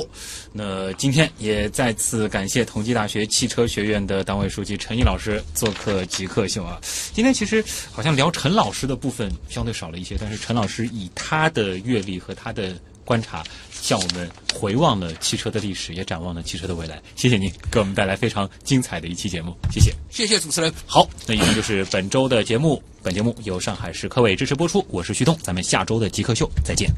[0.52, 6.78] 那今天也再次感谢同济大学汽车学院的党委书记陈毅老师做客极客秀啊。
[7.12, 17.00] 今天其实好像聊陈老师的部分相对少了一些，但是陈老师以他的阅历和他的观察，向我们回望了汽车的历史，也展望了汽车的未来。
[17.16, 19.92] 谢谢您给我们带来非常精彩的一期节目，谢谢。
[20.10, 20.72] 谢谢主持人。
[20.86, 22.82] 好，那以上就是本周的节目。
[23.02, 26.88] 本节目由上海市科委支持播出，我是徐东，咱们下周的极客秀再见。